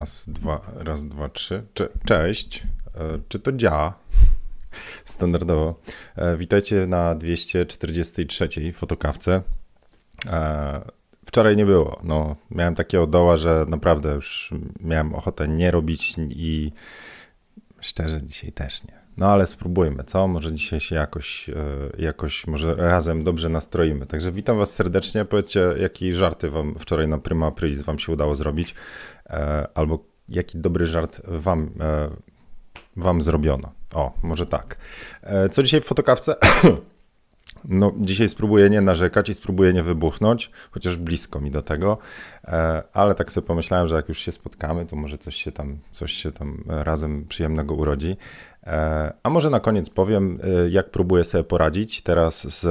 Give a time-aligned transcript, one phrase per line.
[0.00, 1.66] Raz, dwa, raz, dwa, trzy.
[1.74, 2.62] Cze cześć.
[2.94, 3.98] E, czy to działa?
[5.04, 5.80] Standardowo.
[6.16, 9.42] E, witajcie na 243 fotokawce.
[10.26, 10.80] E,
[11.26, 12.00] wczoraj nie było.
[12.04, 16.72] No, miałem takiego doła, że naprawdę już miałem ochotę nie robić i
[17.80, 18.98] szczerze dzisiaj też nie.
[19.18, 20.28] No ale spróbujmy, co?
[20.28, 21.50] Może dzisiaj się jakoś,
[21.98, 24.06] jakoś może razem dobrze nastroimy.
[24.06, 25.24] Także witam was serdecznie.
[25.24, 28.74] Powiedzcie, jakie żarty wam wczoraj na Prima Aprilis wam się udało zrobić.
[29.26, 32.10] E, albo jaki dobry żart wam, e,
[32.96, 33.72] wam zrobiono.
[33.94, 34.78] O, może tak.
[35.22, 36.36] E, co dzisiaj w fotokawce?
[37.64, 41.98] No, dzisiaj spróbuję nie narzekać i spróbuję nie wybuchnąć, chociaż blisko mi do tego,
[42.92, 46.12] ale tak sobie pomyślałem, że jak już się spotkamy, to może coś się tam, coś
[46.12, 48.16] się tam razem przyjemnego urodzi.
[49.22, 50.38] A może na koniec powiem,
[50.70, 52.66] jak próbuję sobie poradzić teraz z,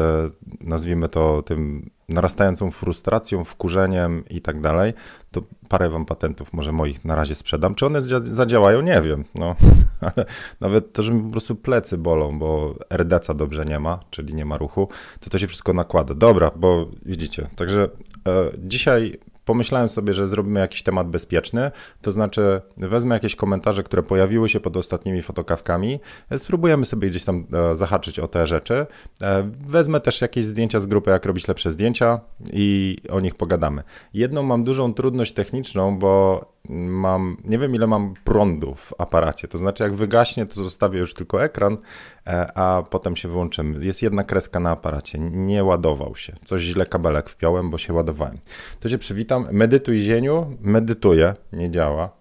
[0.61, 4.93] nazwijmy to, tym narastającą frustracją, wkurzeniem i tak dalej,
[5.31, 7.75] to parę wam patentów może moich na razie sprzedam.
[7.75, 8.81] Czy one zadziałają?
[8.81, 9.23] Nie wiem.
[9.35, 9.55] No,
[10.61, 14.45] nawet to, że mi po prostu plecy bolą, bo RDC dobrze nie ma, czyli nie
[14.45, 14.89] ma ruchu,
[15.19, 16.13] to to się wszystko nakłada.
[16.13, 17.49] Dobra, bo widzicie.
[17.55, 17.89] Także
[18.27, 24.03] e, dzisiaj pomyślałem sobie, że zrobimy jakiś temat bezpieczny, to znaczy wezmę jakieś komentarze, które
[24.03, 25.99] pojawiły się pod ostatnimi fotokawkami,
[26.37, 28.85] spróbujemy sobie gdzieś tam e, zahaczyć o te rzeczy.
[29.21, 32.19] E, wezmę też jakieś zdjęcia z grupy, jak robić lepsze zdjęcia
[32.53, 33.83] i o nich pogadamy.
[34.13, 39.57] Jedną mam dużą trudność techniczną, bo mam, nie wiem ile mam prądu w aparacie, to
[39.57, 41.77] znaczy jak wygaśnie, to zostawię już tylko ekran,
[42.27, 43.85] e, a potem się wyłączymy.
[43.85, 46.33] Jest jedna kreska na aparacie, nie ładował się.
[46.45, 48.37] Coś źle kabelek wpiąłem, bo się ładowałem.
[48.79, 52.09] To się przywitam, medytuj zieniu, medytuję, nie działa.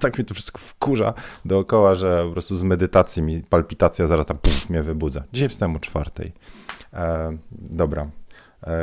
[0.00, 4.36] Tak mi to wszystko wkurza dookoła, że po prostu z medytacji mi palpitacja zaraz tam
[4.36, 5.24] puf, mnie wybudza.
[5.32, 6.32] Dzisiaj wstałem o czwartej.
[6.92, 8.06] E, dobra,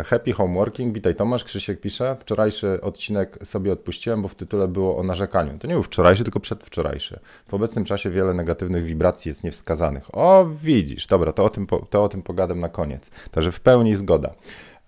[0.06, 2.16] happy Homeworking, witaj Tomasz, Krzysiek pisze.
[2.16, 5.58] Wczorajszy odcinek sobie odpuściłem, bo w tytule było o narzekaniu.
[5.58, 7.20] To nie był wczorajszy, tylko przedwczorajszy.
[7.48, 10.16] W obecnym czasie wiele negatywnych wibracji jest niewskazanych.
[10.16, 13.12] O, widzisz, dobra, to o tym, to o tym pogadam na koniec.
[13.32, 14.34] Także w pełni zgoda.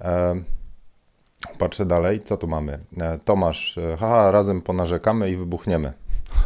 [0.02, 0.36] E,
[1.58, 2.80] patrzę dalej, co tu mamy?
[3.02, 5.94] E, Tomasz, haha, razem ponarzekamy i wybuchniemy.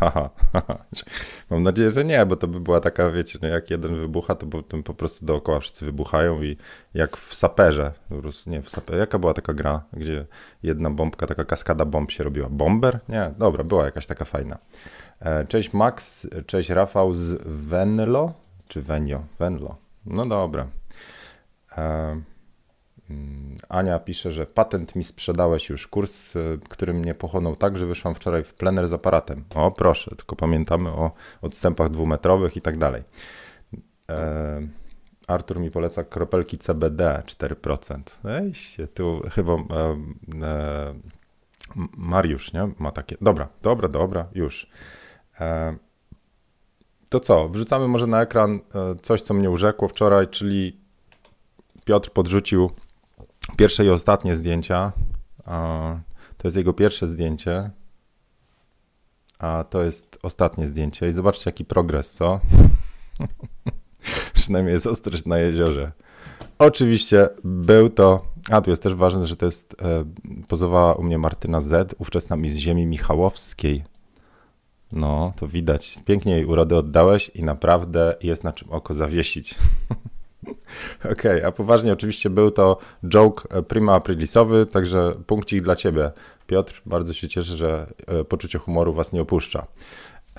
[1.50, 4.46] Mam nadzieję, że nie, bo to by była taka, wiecie, no jak jeden wybucha, to
[4.46, 6.58] potem po prostu dookoła wszyscy wybuchają i
[6.94, 7.94] jak w saperze,
[8.48, 10.26] nie, w saperze, jaka była taka gra, gdzie
[10.64, 12.50] jedna bombka, taka kaskada bomb się robiła?
[12.50, 13.00] Bomber?
[13.10, 14.58] Nie, dobra, była jakaś taka fajna.
[15.20, 18.34] E, cześć Max, cześć Rafał z Venlo,
[18.68, 19.24] czy Venio?
[19.40, 19.78] Venlo.
[20.06, 20.68] No dobra.
[21.78, 22.37] E
[23.70, 28.16] Ania pisze, że patent mi sprzedałeś już kurs, y, który mnie pochłonął tak, że wyszłam
[28.16, 29.44] wczoraj w plener z aparatem.
[29.56, 33.04] O proszę, tylko pamiętamy o odstępach dwumetrowych i tak dalej.
[34.10, 34.68] E,
[35.28, 38.02] Artur mi poleca kropelki CBD 4%.
[38.26, 38.54] Ej,
[38.94, 39.58] tu chyba e,
[40.44, 40.94] e,
[41.98, 42.70] Mariusz, nie?
[42.80, 43.18] Ma takie.
[43.22, 44.70] Dobra, dobra, dobra, już.
[45.40, 45.76] E,
[47.10, 47.50] to co?
[47.50, 50.78] Wrzucamy może na ekran e, coś, co mnie urzekło wczoraj, czyli
[51.86, 52.72] Piotr podrzucił
[53.56, 54.92] Pierwsze i ostatnie zdjęcia.
[56.38, 57.72] To jest jego pierwsze zdjęcie.
[59.40, 61.10] A to jest ostatnie zdjęcie.
[61.10, 62.40] I zobaczcie, jaki progres, co?
[64.34, 65.92] Przynajmniej jest ostrość na jeziorze.
[66.60, 68.26] Oczywiście był to.
[68.52, 69.76] A tu jest też ważne, że to jest.
[69.82, 70.06] E,
[70.48, 73.84] pozowała u mnie Martyna Z, ówczesna mi z ziemi Michałowskiej.
[74.92, 76.00] No, to widać.
[76.06, 79.56] Pięknie jej urody oddałeś i naprawdę jest na czym oko zawiesić.
[81.00, 82.78] Okej, okay, a poważnie oczywiście był to
[83.08, 86.12] joke e, prima aprilisowy, także punkcik dla ciebie,
[86.48, 86.82] Piotr.
[86.86, 89.68] Bardzo się cieszę, że e, poczucie humoru was nie opuszcza.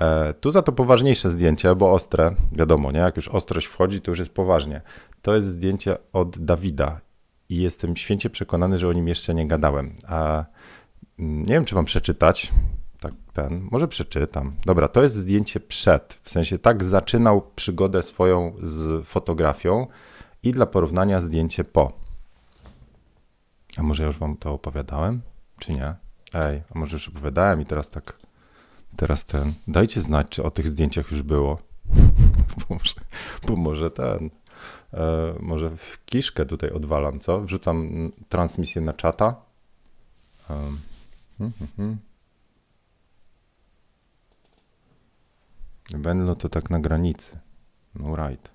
[0.00, 2.98] E, tu za to poważniejsze zdjęcie, bo ostre, wiadomo, nie?
[2.98, 4.80] Jak już ostrość wchodzi, to już jest poważnie.
[5.22, 7.00] To jest zdjęcie od Dawida
[7.48, 9.94] i jestem święcie przekonany, że o nim jeszcze nie gadałem.
[10.08, 10.44] A
[11.18, 12.52] mm, nie wiem, czy mam przeczytać.
[13.00, 14.52] Tak, ten, może przeczytam.
[14.66, 16.20] Dobra, to jest zdjęcie przed.
[16.22, 19.86] W sensie tak zaczynał przygodę swoją z fotografią
[20.42, 21.92] i dla porównania zdjęcie po.
[23.76, 25.20] A może ja już wam to opowiadałem,
[25.58, 25.94] czy nie?
[26.34, 28.18] Ej, a może już opowiadałem i teraz tak,
[28.96, 31.58] teraz ten, dajcie znać, czy o tych zdjęciach już było.
[32.68, 32.94] bo, może,
[33.46, 34.30] bo może ten,
[34.94, 37.40] e, może w kiszkę tutaj odwalam, co?
[37.40, 39.34] Wrzucam transmisję na czata.
[40.50, 40.78] Um,
[41.76, 42.07] hmm.
[45.96, 47.38] Benlo to tak na granicy.
[47.94, 48.50] No right.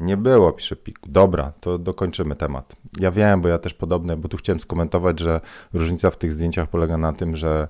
[0.00, 0.98] Nie było, pisze Pik.
[1.06, 2.76] Dobra, to dokończymy temat.
[3.00, 5.40] Ja wiem, bo ja też podobne, bo tu chciałem skomentować, że
[5.72, 7.68] różnica w tych zdjęciach polega na tym, że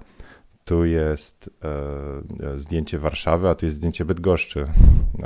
[0.68, 4.66] tu jest e, zdjęcie Warszawy, a tu jest zdjęcie Bydgoszczy.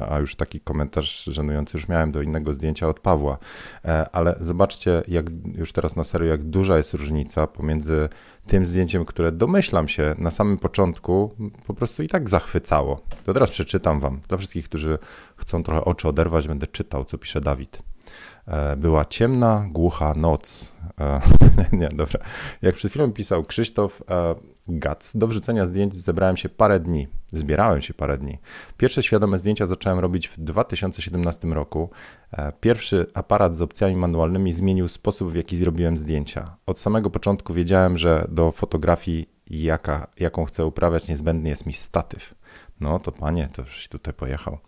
[0.09, 3.39] A już taki komentarz żenujący już miałem do innego zdjęcia od Pawła.
[3.85, 8.09] E, ale zobaczcie, jak już teraz na serio, jak duża jest różnica pomiędzy
[8.47, 11.35] tym zdjęciem, które domyślam się na samym początku
[11.67, 13.01] po prostu i tak zachwycało.
[13.25, 14.21] To teraz przeczytam wam.
[14.29, 14.99] Dla wszystkich, którzy
[15.37, 17.92] chcą trochę oczy oderwać, będę czytał, co pisze Dawid.
[18.47, 20.73] E, była ciemna, głucha noc.
[21.01, 21.21] E,
[21.81, 22.21] nie, dobra.
[22.63, 24.35] Jak przed chwilą pisał Krzysztof e,
[24.69, 27.09] Gac, do wrzucenia zdjęć zebrałem się parę dni.
[27.27, 28.39] Zbierałem się parę dni.
[28.77, 31.91] Pierwsze świadome zdjęcia zacząłem robić w 2017 roku.
[32.61, 36.57] Pierwszy aparat z opcjami manualnymi zmienił sposób, w jaki zrobiłem zdjęcia.
[36.67, 42.35] Od samego początku wiedziałem, że do fotografii, jaka, jaką chcę uprawiać, niezbędny jest mi statyw.
[42.81, 44.59] No to panie, to już tutaj pojechał.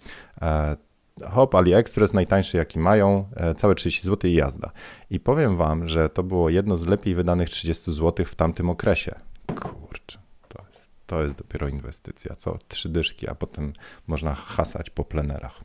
[1.23, 4.71] Hop, AliExpress najtańszy jaki mają, e, całe 30 zł i jazda.
[5.11, 9.15] I powiem wam, że to było jedno z lepiej wydanych 30 zł w tamtym okresie.
[9.47, 10.19] Kurczę,
[10.49, 12.59] to jest, to jest dopiero inwestycja, co?
[12.69, 13.73] Trzy dyszki, a potem
[14.07, 15.61] można hasać po plenerach.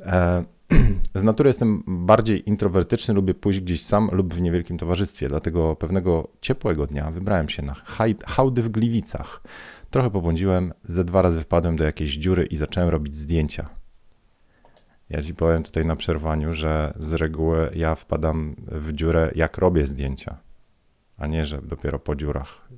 [0.00, 0.44] E,
[1.14, 6.28] z natury jestem bardziej introwertyczny, lubię pójść gdzieś sam lub w niewielkim towarzystwie, dlatego pewnego
[6.40, 7.74] ciepłego dnia wybrałem się na
[8.26, 9.42] hałdy w Gliwicach.
[9.90, 13.80] Trochę pobłądziłem, ze dwa razy wpadłem do jakiejś dziury i zacząłem robić zdjęcia.
[15.10, 19.86] Ja ci powiem tutaj na przerwaniu, że z reguły ja wpadam w dziurę, jak robię
[19.86, 20.38] zdjęcia,
[21.16, 22.68] a nie, że dopiero po dziurach.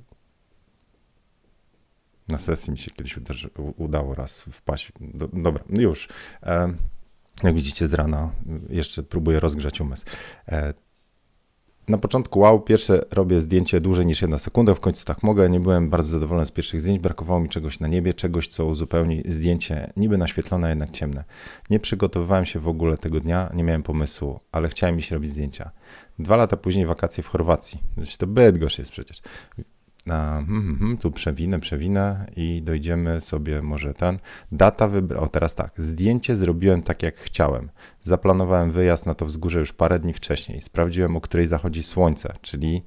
[2.27, 4.91] Na sesji mi się kiedyś udarzy, udało raz wpaść.
[4.99, 6.09] Do, dobra, już.
[6.43, 6.73] E,
[7.43, 8.31] jak widzicie z rana,
[8.69, 10.05] jeszcze próbuję rozgrzać umysł.
[11.87, 15.59] Na początku wow, pierwsze robię zdjęcie dłużej niż jedna sekunda, w końcu tak mogę, nie
[15.59, 19.93] byłem bardzo zadowolony z pierwszych zdjęć, brakowało mi czegoś na niebie, czegoś co uzupełni zdjęcie
[19.97, 21.23] niby naświetlone, jednak ciemne.
[21.69, 25.71] Nie przygotowywałem się w ogóle tego dnia, nie miałem pomysłu, ale chciałem iść robić zdjęcia.
[26.19, 29.21] Dwa lata później wakacje w Chorwacji, znaczy to Bydgoszcz jest przecież.
[30.07, 34.19] Hmm, hmm, hmm, tu przewinę, przewinę i dojdziemy sobie może ten.
[34.51, 35.19] Data wybra...
[35.19, 35.71] O teraz tak.
[35.77, 37.69] Zdjęcie zrobiłem tak jak chciałem.
[38.01, 40.61] Zaplanowałem wyjazd na to wzgórze już parę dni wcześniej.
[40.61, 42.83] Sprawdziłem, o której zachodzi słońce, czyli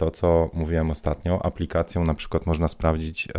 [0.00, 3.32] to, co mówiłem ostatnio, aplikacją na przykład można sprawdzić e,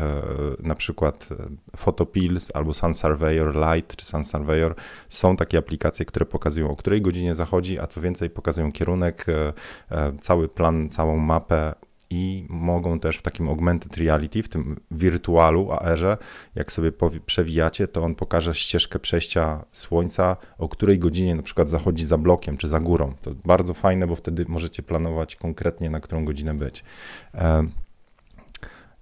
[0.60, 4.76] na przykład e, Photopills albo Sun Surveyor Lite czy Sun Surveyor.
[5.10, 10.14] Są takie aplikacje, które pokazują o której godzinie zachodzi, a co więcej pokazują kierunek, e,
[10.20, 11.74] cały plan, całą mapę
[12.12, 16.18] i mogą też w takim augmented reality, w tym wirtualu, AR-ze,
[16.56, 16.92] jak sobie
[17.26, 22.58] przewijacie, to on pokaże ścieżkę przejścia słońca, o której godzinie na przykład zachodzi za blokiem
[22.58, 23.14] czy za górą.
[23.22, 26.84] To bardzo fajne, bo wtedy możecie planować konkretnie, na którą godzinę być.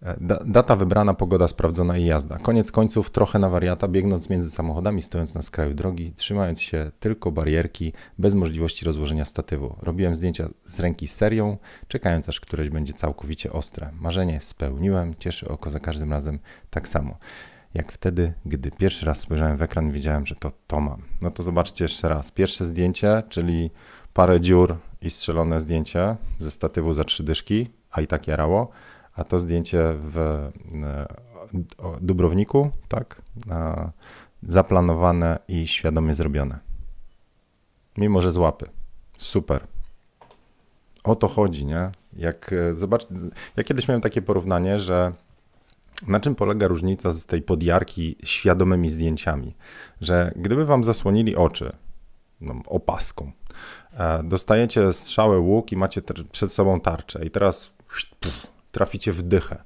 [0.04, 2.38] E, data wybrana, pogoda sprawdzona i jazda.
[2.38, 7.32] Koniec końców trochę na wariata, biegnąc między samochodami, stojąc na skraju drogi, trzymając się tylko
[7.32, 9.76] barierki, bez możliwości rozłożenia statywu.
[9.82, 11.58] Robiłem zdjęcia z ręki serią,
[11.88, 13.92] czekając aż któreś będzie całkowicie ostre.
[14.00, 17.18] Marzenie spełniłem, cieszy oko za każdym razem tak samo.
[17.74, 21.02] Jak wtedy, gdy pierwszy raz spojrzałem w ekran, wiedziałem, że to to mam.
[21.22, 22.32] No to zobaczcie jeszcze raz.
[22.32, 23.72] Pierwsze zdjęcie, czyli
[24.14, 28.72] parę dziur i strzelone zdjęcie ze statywu za trzy dyszki, a i tak jarało
[29.16, 30.50] a to zdjęcie w e,
[32.02, 33.22] Dubrowniku, tak,
[34.44, 36.60] zaplanowane i świadomie zrobione.
[37.98, 38.70] Mimo, że z łapy.
[39.18, 39.68] Super.
[41.04, 41.92] O to chodzi, nie?
[42.14, 43.08] Jak e, zobacz,
[43.58, 45.14] ja kiedyś miałem takie porównanie, że
[46.08, 49.56] na czym polega różnica z tej podjarki świadomymi zdjęciami?
[50.02, 51.76] Że gdyby wam zasłonili oczy
[52.42, 53.32] no, opaską,
[53.94, 56.02] e, dostajecie strzałę łuk i macie
[56.32, 57.74] przed sobą tarczę i teraz
[58.20, 59.64] pff, traficie w dychę.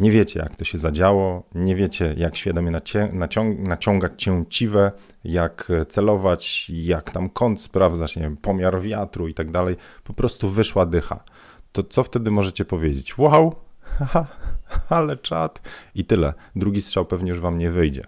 [0.00, 2.70] Nie wiecie, jak to się zadziało, nie wiecie, jak świadomie
[3.12, 4.92] nacią naciągać cięciwe,
[5.24, 9.76] jak celować, jak tam kąt sprawdzać, nie wiem, pomiar wiatru i tak dalej.
[10.04, 11.24] Po prostu wyszła dycha.
[11.72, 13.18] To co wtedy możecie powiedzieć?
[13.18, 14.26] Wow, haha,
[14.88, 15.62] ale czad
[15.94, 16.34] i tyle.
[16.56, 18.04] Drugi strzał pewnie już wam nie wyjdzie.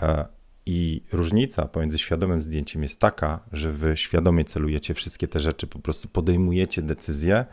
[0.00, 0.26] E,
[0.66, 5.78] I różnica pomiędzy świadomym zdjęciem jest taka, że wy świadomie celujecie wszystkie te rzeczy, po
[5.78, 7.44] prostu podejmujecie decyzje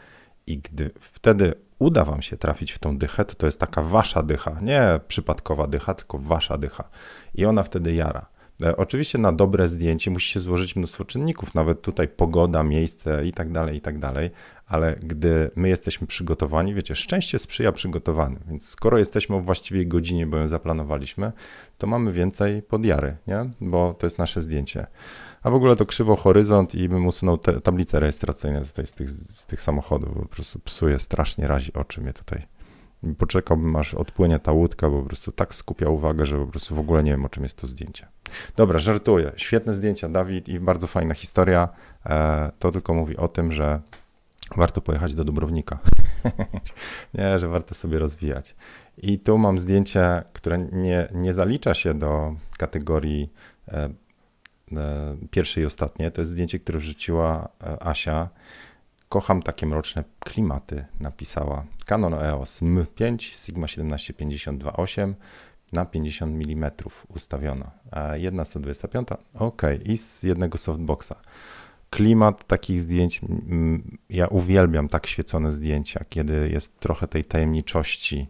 [0.47, 4.23] i gdy wtedy uda wam się trafić w tą dychę, to to jest taka wasza
[4.23, 6.89] dycha, nie przypadkowa dycha, tylko wasza dycha.
[7.35, 8.35] I ona wtedy jara.
[8.63, 13.33] E, oczywiście na dobre zdjęcie musi się złożyć mnóstwo czynników, nawet tutaj pogoda, miejsce i
[13.33, 14.31] tak dalej, i tak dalej,
[14.67, 20.27] ale gdy my jesteśmy przygotowani, wiecie, szczęście sprzyja przygotowanym, więc skoro jesteśmy o właściwej godzinie,
[20.27, 21.31] bo ją zaplanowaliśmy,
[21.77, 23.49] to mamy więcej podjary, nie?
[23.61, 24.87] bo to jest nasze zdjęcie.
[25.45, 29.09] A w ogóle to krzywo horyzont i bym usunął te tablice rejestracyjne tutaj z tych,
[29.09, 32.45] z tych samochodów, bo po prostu psuje, strasznie razi oczy mnie tutaj.
[33.17, 36.79] Poczekałbym aż odpłynie ta łódka, bo po prostu tak skupia uwagę, że po prostu w
[36.79, 38.07] ogóle nie wiem o czym jest to zdjęcie.
[38.55, 39.31] Dobra, żartuję.
[39.35, 41.69] Świetne zdjęcia, Dawid i bardzo fajna historia.
[42.05, 43.81] E, to tylko mówi o tym, że
[44.55, 45.79] warto pojechać do Dubrownika.
[47.13, 48.55] nie, że warto sobie rozwijać.
[48.97, 53.31] I tu mam zdjęcie, które nie, nie zalicza się do kategorii
[53.67, 53.89] e,
[55.31, 56.11] pierwsze i ostatnie.
[56.11, 58.29] To jest zdjęcie, które wrzuciła e, Asia.
[59.09, 61.65] Kocham takie mroczne klimaty, napisała.
[61.85, 65.13] Canon EOS M5 Sigma 1752.8
[65.73, 66.71] na 50 mm
[67.07, 67.71] ustawiona.
[68.13, 71.15] Jedna 125, ok, i z jednego softboxa
[71.95, 73.21] klimat takich zdjęć,
[74.09, 78.27] ja uwielbiam tak świecone zdjęcia, kiedy jest trochę tej tajemniczości.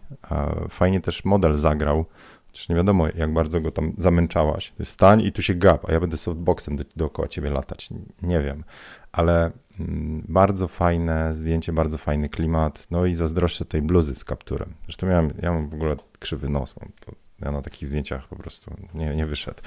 [0.70, 2.06] Fajnie też model zagrał,
[2.56, 4.74] Przecież nie wiadomo, jak bardzo go tam zamęczałaś.
[4.84, 7.90] Stań i tu się gap, a ja będę softboxem do, dookoła ciebie latać.
[8.22, 8.64] Nie wiem,
[9.12, 12.88] ale mm, bardzo fajne zdjęcie, bardzo fajny klimat.
[12.92, 14.74] No i zazdroszczę tej bluzy z kapturem.
[14.86, 16.76] Zresztą miałem, ja mam w ogóle krzywy nos.
[16.82, 19.62] Mam to, ja na takich zdjęciach po prostu nie, nie wyszedł.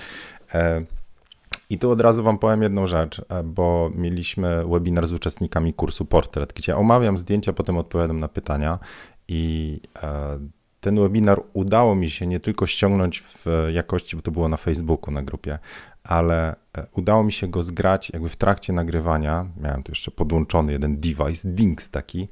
[0.55, 0.85] E,
[1.71, 6.05] i tu od razu Wam powiem jedną rzecz, e, bo mieliśmy webinar z uczestnikami kursu
[6.05, 8.79] Portret, gdzie omawiam zdjęcia, potem odpowiadam na pytania
[9.29, 10.39] i e,
[10.89, 15.15] ten webinar udało mi się nie tylko ściągnąć w jakości, bo to było na Facebooku,
[15.15, 15.59] na grupie,
[16.05, 19.47] ale e, udało mi się go zgrać jakby w trakcie nagrywania.
[19.61, 22.29] Miałem tu jeszcze podłączony jeden device, Dings taki,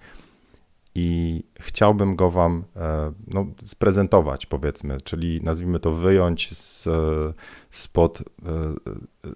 [0.99, 6.89] i chciałbym go Wam e, no, sprezentować, powiedzmy, czyli nazwijmy to wyjąć z,
[7.71, 8.25] spod, e,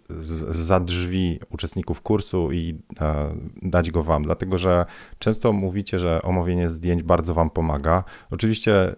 [0.09, 4.87] z, za drzwi uczestników kursu i e, dać go Wam, dlatego że
[5.19, 8.05] często mówicie, że omówienie zdjęć bardzo Wam pomaga.
[8.31, 8.97] Oczywiście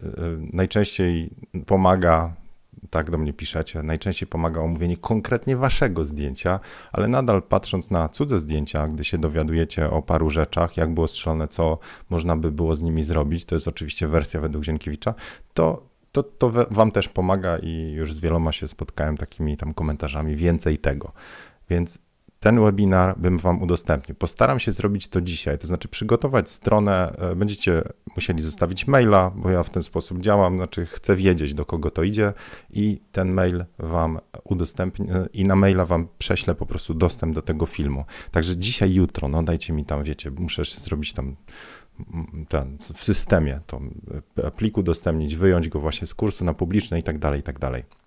[0.52, 1.30] najczęściej
[1.66, 2.41] pomaga
[2.92, 6.60] tak do mnie piszecie, najczęściej pomaga omówienie konkretnie waszego zdjęcia,
[6.92, 11.48] ale nadal patrząc na cudze zdjęcia, gdy się dowiadujecie o paru rzeczach, jak było strzelone,
[11.48, 11.78] co
[12.10, 15.14] można by było z nimi zrobić, to jest oczywiście wersja według Zienkiewicza,
[15.54, 20.36] to to, to wam też pomaga i już z wieloma się spotkałem takimi tam komentarzami,
[20.36, 21.12] więcej tego.
[21.70, 21.98] Więc
[22.42, 24.14] ten webinar bym Wam udostępnił.
[24.16, 27.12] Postaram się zrobić to dzisiaj, to znaczy przygotować stronę.
[27.18, 27.82] E, będziecie
[28.16, 32.02] musieli zostawić maila, bo ja w ten sposób działam, znaczy chcę wiedzieć, do kogo to
[32.02, 32.32] idzie
[32.70, 37.42] i ten mail Wam udostępnię e, i na maila Wam prześlę po prostu dostęp do
[37.42, 38.04] tego filmu.
[38.30, 41.36] Także dzisiaj, jutro, no dajcie mi tam, wiecie, muszę zrobić tam
[42.48, 43.80] ten, w systemie to
[44.36, 47.58] e, pliku udostępnić, wyjąć go właśnie z kursu na publiczne i tak dalej, i tak
[47.58, 48.01] dalej.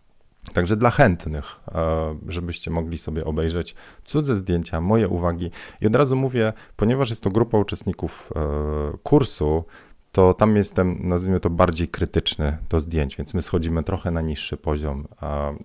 [0.54, 5.52] Także dla chętnych, e, żebyście mogli sobie obejrzeć cudze zdjęcia, moje uwagi.
[5.82, 9.66] I od razu mówię, ponieważ jest to grupa uczestników e, kursu,
[10.12, 14.58] to tam jestem, nazwijmy to, bardziej krytyczny do zdjęć, więc my schodzimy trochę na niższy
[14.58, 15.08] poziom.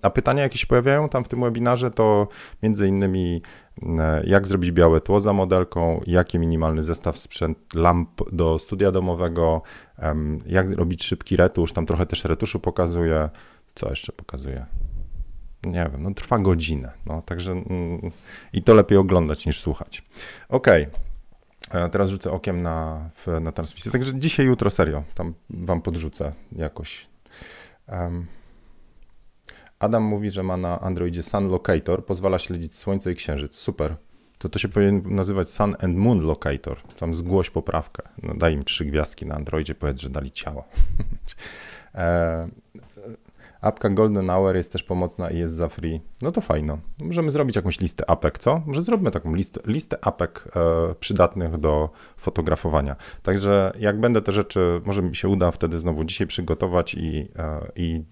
[0.03, 2.29] A pytania, jakie się pojawiają tam w tym webinarze, to
[2.63, 3.43] między innymi
[3.83, 9.63] e, jak zrobić białe tło za modelką, jaki minimalny zestaw sprzęt lamp do studia domowego,
[10.47, 13.31] jak robić szybki retusz, tam trochę też retuszu pokazuję,
[13.75, 14.67] co jeszcze pokazuje?
[15.65, 18.11] Nie wiem, no trwa godzinę, no także mm,
[18.53, 20.05] i to lepiej oglądać niż słuchać.
[20.49, 20.91] Okay.
[21.93, 23.11] teraz rzucę okiem na,
[23.41, 27.07] na transmisję, także dzisiaj, jutro serio, tam wam podrzucę jakoś.
[27.89, 28.27] Um.
[29.81, 33.55] Adam mówi, że ma na Androidzie Sun Locator, pozwala śledzić Słońce i Księżyc.
[33.55, 33.97] Super.
[34.39, 36.83] To to się powinien nazywać Sun and Moon Locator.
[36.83, 38.03] Tam zgłoś poprawkę.
[38.23, 40.65] No, daj im trzy gwiazdki na Androidzie, powiedz, że dali ciało.
[41.95, 42.49] e,
[43.61, 46.01] Apka Golden Hour jest też pomocna i jest za free.
[46.23, 46.79] No to fajno.
[46.99, 48.63] Możemy zrobić jakąś listę apek, co?
[48.67, 52.97] Może zróbmy taką listę, listę apek e, przydatnych do fotografowania.
[53.23, 57.61] Także jak będę te rzeczy, może mi się uda wtedy znowu dzisiaj przygotować i, e,
[57.77, 58.03] i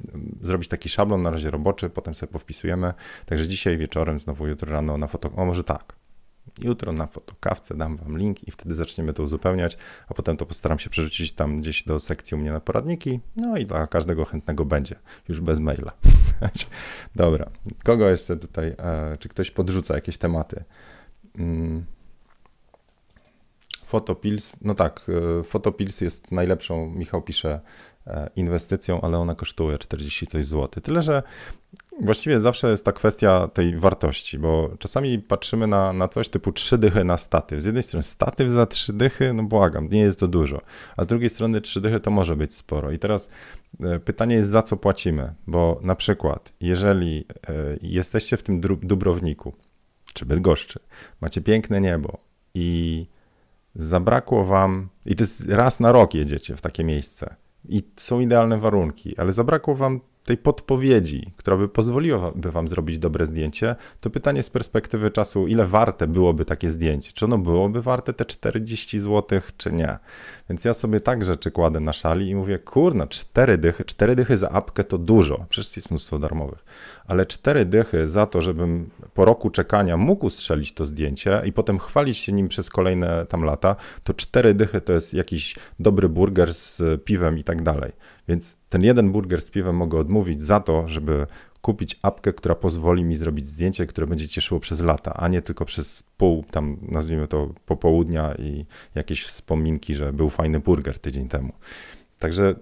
[0.43, 2.95] zrobić taki szablon na razie roboczy, potem sobie powpisujemy.
[3.27, 5.31] Także dzisiaj wieczorem, znowu jutro rano na foto...
[5.37, 6.08] O, może tak.
[6.63, 9.79] Jutro na fotokawce dam wam link i wtedy zaczniemy to uzupełniać,
[10.09, 13.57] a potem to postaram się przerzucić tam gdzieś do sekcji u mnie na poradniki, no
[13.57, 14.97] i dla każdego chętnego będzie,
[15.29, 15.93] już bez maila.
[17.15, 17.51] Dobra,
[17.85, 20.65] kogo jeszcze tutaj, e, czy ktoś podrzuca jakieś tematy?
[21.39, 21.85] Mm.
[23.85, 25.07] Fotopils, no tak,
[25.41, 27.61] e, Fotopils jest najlepszą, Michał pisze,
[28.07, 30.81] e, inwestycją, ale ona kosztuje 40 coś złoty.
[30.81, 31.23] Tyle, że
[32.01, 36.79] Właściwie zawsze jest ta kwestia tej wartości, bo czasami patrzymy na, na coś typu trzy
[36.79, 37.61] dychy na statyw.
[37.61, 40.61] Z jednej strony statyw za trzy dychy, no błagam, nie jest to dużo,
[40.97, 42.91] a z drugiej strony trzy dychy to może być sporo.
[42.91, 43.31] I teraz
[43.81, 49.55] e, pytanie jest, za co płacimy, bo na przykład, jeżeli e, jesteście w tym Dubrowniku,
[50.15, 50.81] czy Bydgoszczy,
[51.21, 52.19] macie piękne niebo
[52.55, 53.07] i
[53.75, 57.37] zabrakło wam, i to jest raz na rok jedziecie w takie miejsce
[57.69, 62.99] i są idealne warunki, ale zabrakło wam tej podpowiedzi, która by pozwoliła by wam zrobić
[62.99, 67.13] dobre zdjęcie, to pytanie z perspektywy czasu, ile warte byłoby takie zdjęcie?
[67.15, 69.99] Czy ono byłoby warte te 40 zł, czy nie?
[70.49, 74.37] Więc ja sobie tak rzeczy kładę na szali i mówię, kurna, cztery dychy, cztery dychy
[74.37, 76.65] za apkę to dużo, przecież jest mnóstwo darmowych,
[77.07, 81.79] ale cztery dychy za to, żebym po roku czekania mógł strzelić to zdjęcie i potem
[81.79, 86.55] chwalić się nim przez kolejne tam lata, to cztery dychy to jest jakiś dobry burger
[86.55, 87.93] z piwem i tak dalej.
[88.29, 91.27] Więc ten jeden burger z piwem mogę odmówić za to, żeby
[91.61, 95.65] kupić apkę, która pozwoli mi zrobić zdjęcie, które będzie cieszyło przez lata, a nie tylko
[95.65, 101.53] przez pół, tam nazwijmy to popołudnia i jakieś wspominki, że był fajny burger tydzień temu.
[102.19, 102.55] Także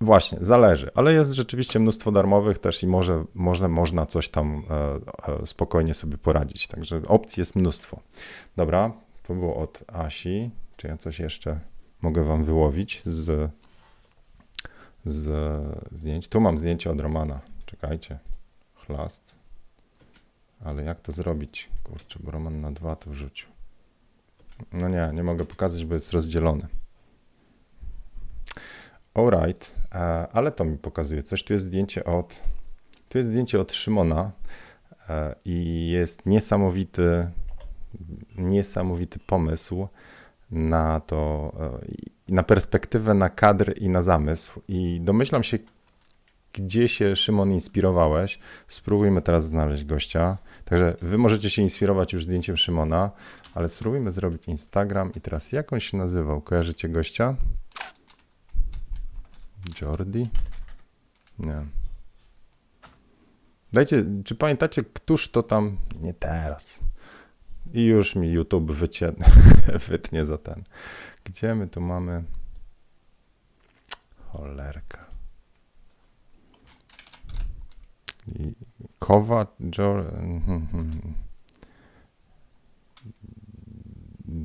[0.00, 5.42] właśnie, zależy, ale jest rzeczywiście mnóstwo darmowych też i może, może można coś tam e,
[5.42, 6.68] e, spokojnie sobie poradzić.
[6.68, 8.00] Także opcji jest mnóstwo.
[8.56, 8.92] Dobra,
[9.26, 10.50] to było od Asi.
[10.76, 11.60] Czy ja coś jeszcze
[12.02, 13.50] mogę wam wyłowić z,
[15.06, 15.28] z
[15.92, 16.28] zdjęć?
[16.28, 17.40] Tu mam zdjęcie od Romana.
[17.66, 18.18] Czekajcie.
[18.74, 19.34] Chlast.
[20.64, 21.68] Ale jak to zrobić?
[21.84, 23.48] Kurczę, bo Roman na dwa to wrzucił.
[24.72, 26.66] No nie, nie mogę pokazać, bo jest rozdzielony.
[29.14, 29.98] Alright, e,
[30.32, 31.44] ale to mi pokazuje coś.
[31.44, 32.40] Tu jest zdjęcie od,
[33.08, 34.32] tu jest zdjęcie od Szymona
[35.08, 37.30] e, i jest niesamowity,
[38.38, 39.88] niesamowity pomysł
[40.50, 41.52] na to,
[42.28, 44.60] e, na perspektywę, na kadr i na zamysł.
[44.68, 45.58] I domyślam się,
[46.52, 48.38] gdzie się Szymon inspirowałeś.
[48.68, 50.38] Spróbujmy teraz znaleźć gościa.
[50.64, 53.10] Także wy możecie się inspirować już zdjęciem Szymona,
[53.54, 56.40] ale spróbujmy zrobić Instagram i teraz jak on się nazywał?
[56.40, 57.36] Kojarzycie gościa?
[59.80, 60.28] Jordi?
[61.38, 61.66] Nie.
[63.72, 65.76] Dajcie, czy pamiętacie, któż to tam?
[66.00, 66.80] Nie teraz.
[67.72, 69.12] I już mi YouTube wycie,
[69.88, 70.62] wytnie za ten.
[71.24, 72.24] Gdzie my tu mamy?
[74.32, 75.06] Cholerka.
[78.28, 78.54] I
[78.98, 79.46] Kowa,
[79.78, 79.94] jo.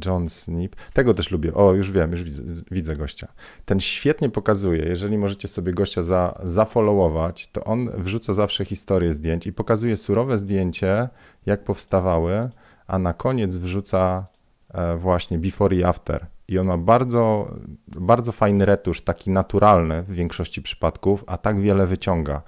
[0.06, 0.75] John Snip.
[0.94, 1.54] Tego też lubię.
[1.54, 3.28] O, już wiem, już widzę, widzę, gościa.
[3.66, 9.48] Ten świetnie pokazuje, jeżeli możecie sobie gościa za, zafollowować, to on wrzuca zawsze historię zdjęć
[9.48, 11.10] i pokazuje surowe zdjęcie,
[11.46, 12.50] jak powstawały,
[12.91, 14.25] a na koniec wrzuca
[14.74, 16.27] e, właśnie before i after.
[16.48, 17.53] I on ma bardzo,
[17.88, 22.41] bardzo fajny retusz, taki naturalny w większości przypadków, a tak wiele wyciąga.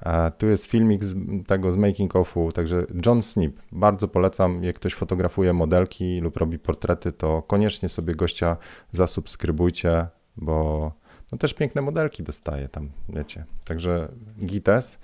[0.00, 1.14] E, tu jest filmik z
[1.46, 3.60] tego z making offu, także John Snip.
[3.72, 8.56] Bardzo polecam, jak ktoś fotografuje modelki lub robi portrety, to koniecznie sobie gościa
[8.92, 10.92] zasubskrybujcie, bo
[11.32, 13.44] no też piękne modelki dostaje tam, wiecie.
[13.64, 14.08] Także
[14.46, 14.98] Gites,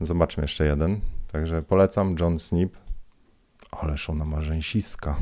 [0.00, 1.00] zobaczmy jeszcze jeden.
[1.32, 2.76] Także polecam John Snip.
[3.80, 5.16] Ależ ona ma rzęsiska.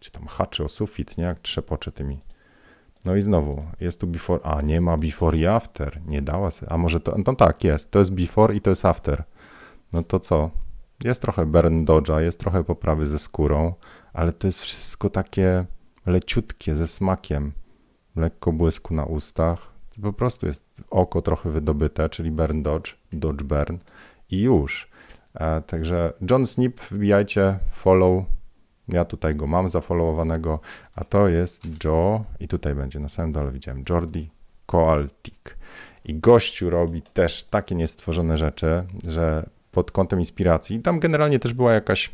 [0.00, 1.24] Czy tam haczy o sufit, nie?
[1.24, 2.18] Jak trzepocze tymi
[3.04, 6.66] no i znowu, jest tu before, a nie ma before i after, nie dała się,
[6.68, 9.24] a może to, no tak, jest, to jest before i to jest after.
[9.92, 10.50] No to co?
[11.04, 13.74] Jest trochę burn dodge'a, jest trochę poprawy ze skórą,
[14.12, 15.66] ale to jest wszystko takie
[16.06, 17.52] leciutkie, ze smakiem,
[18.16, 19.72] lekko błysku na ustach,
[20.02, 23.78] po prostu jest oko trochę wydobyte, czyli burn dodge, dodge burn
[24.30, 24.90] i już.
[25.34, 28.24] E, także John Snip, wbijajcie, follow,
[28.88, 30.60] ja tutaj go mam zafollowowanego,
[30.94, 34.30] a to jest Joe i tutaj będzie na samym dole widziałem Jordi
[34.66, 35.56] Koaltik.
[36.04, 41.72] I gościu robi też takie niestworzone rzeczy, że pod kątem inspiracji, tam generalnie też była
[41.72, 42.10] jakaś,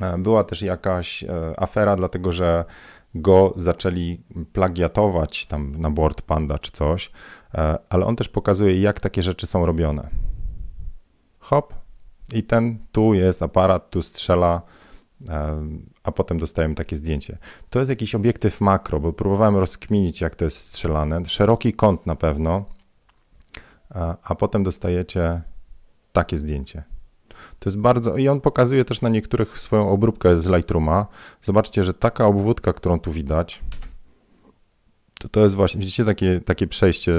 [0.00, 2.64] e, była też jakaś e, afera, dlatego że
[3.14, 4.20] go zaczęli
[4.52, 7.10] plagiatować tam na Board Panda czy coś,
[7.88, 10.08] ale on też pokazuje, jak takie rzeczy są robione.
[11.38, 11.74] Hop,
[12.32, 14.62] i ten tu jest aparat, tu strzela
[16.02, 17.38] a potem dostajemy takie zdjęcie.
[17.70, 21.26] To jest jakiś obiektyw makro, bo próbowałem rozkminić, jak to jest strzelane.
[21.26, 22.64] Szeroki kąt na pewno,
[24.22, 25.42] a potem dostajecie
[26.12, 26.82] takie zdjęcie.
[27.58, 28.16] To jest bardzo.
[28.16, 31.06] I on pokazuje też na niektórych swoją obróbkę z Lightrooma.
[31.42, 33.60] Zobaczcie, że taka obwódka, którą tu widać,
[35.20, 37.12] to, to jest właśnie, widzicie takie, takie przejście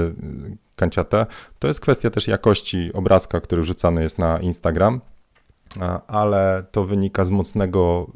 [0.78, 1.26] kanciate.
[1.58, 5.00] To jest kwestia też jakości obrazka, który wrzucany jest na Instagram
[6.06, 8.06] ale to wynika z mocnego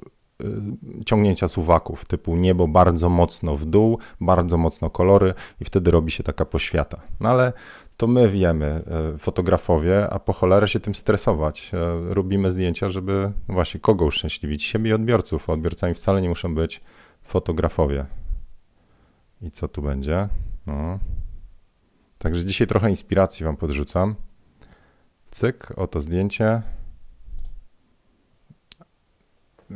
[0.42, 6.10] y, ciągnięcia suwaków, typu niebo bardzo mocno w dół, bardzo mocno kolory i wtedy robi
[6.10, 7.00] się taka poświata.
[7.20, 7.52] No ale
[7.96, 8.82] to my wiemy,
[9.14, 11.70] y, fotografowie, a po cholerę się tym stresować.
[12.10, 14.62] Y, robimy zdjęcia, żeby właśnie kogo uszczęśliwić?
[14.64, 15.50] Siebie i odbiorców.
[15.50, 16.80] Odbiorcami wcale nie muszą być
[17.22, 18.06] fotografowie.
[19.42, 20.28] I co tu będzie?
[20.66, 20.98] No.
[22.22, 24.14] Także dzisiaj trochę inspiracji Wam podrzucam.
[25.30, 26.62] Cyk, oto zdjęcie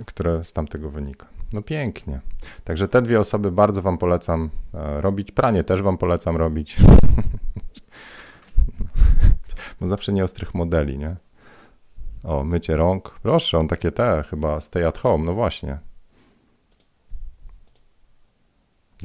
[0.06, 1.26] które z tamtego wynika.
[1.52, 2.20] No pięknie.
[2.64, 5.32] Także te dwie osoby bardzo Wam polecam e, robić.
[5.32, 6.76] Pranie też Wam polecam robić.
[9.80, 11.16] bo zawsze nieostrych modeli, nie?
[12.24, 13.18] O, mycie rąk.
[13.22, 15.78] Proszę, on takie te chyba stay at home, no właśnie.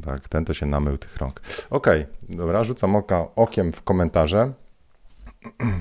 [0.04, 1.40] Tak, ten to się namył tych rąk.
[1.70, 4.52] Okej, okay, dobra, rzucam oka, okiem w komentarze.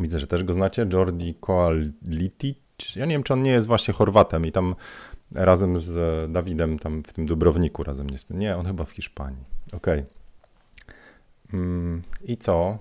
[0.00, 0.86] Widzę, że też go znacie.
[0.92, 2.58] Jordi Koalitic.
[2.96, 4.74] Ja nie wiem, czy on nie jest właśnie Chorwatem i tam
[5.34, 9.44] razem z Dawidem tam w tym Dubrowniku razem nie Nie, on chyba w Hiszpanii.
[9.72, 10.00] Okej.
[10.00, 11.60] Okay.
[11.60, 12.78] Mm, I co?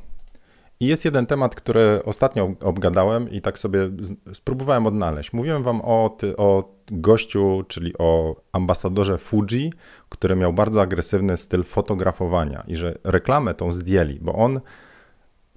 [0.82, 3.90] I jest jeden temat, który ostatnio obgadałem i tak sobie
[4.34, 5.34] spróbowałem odnaleźć.
[5.34, 9.74] Mówiłem wam o, ty, o gościu, czyli o ambasadorze Fuji,
[10.10, 14.62] który miał bardzo agresywny styl fotografowania i że reklamę tą zdjęli, bo on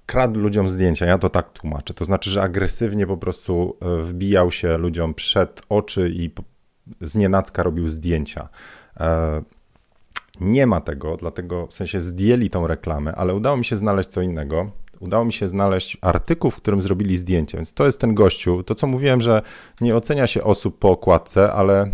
[0.05, 1.05] kradł ludziom zdjęcia.
[1.05, 1.93] Ja to tak tłumaczę.
[1.93, 6.31] To znaczy, że agresywnie po prostu e, wbijał się ludziom przed oczy i
[7.01, 8.49] z nienacka robił zdjęcia.
[8.99, 9.41] E,
[10.41, 14.21] nie ma tego, dlatego w sensie zdjęli tą reklamę, ale udało mi się znaleźć co
[14.21, 14.71] innego.
[15.03, 17.57] Udało mi się znaleźć artykuł, w którym zrobili zdjęcie.
[17.57, 18.63] Więc to jest ten gościu.
[18.63, 19.41] To, co mówiłem, że
[19.81, 21.91] nie ocenia się osób po okładce, ale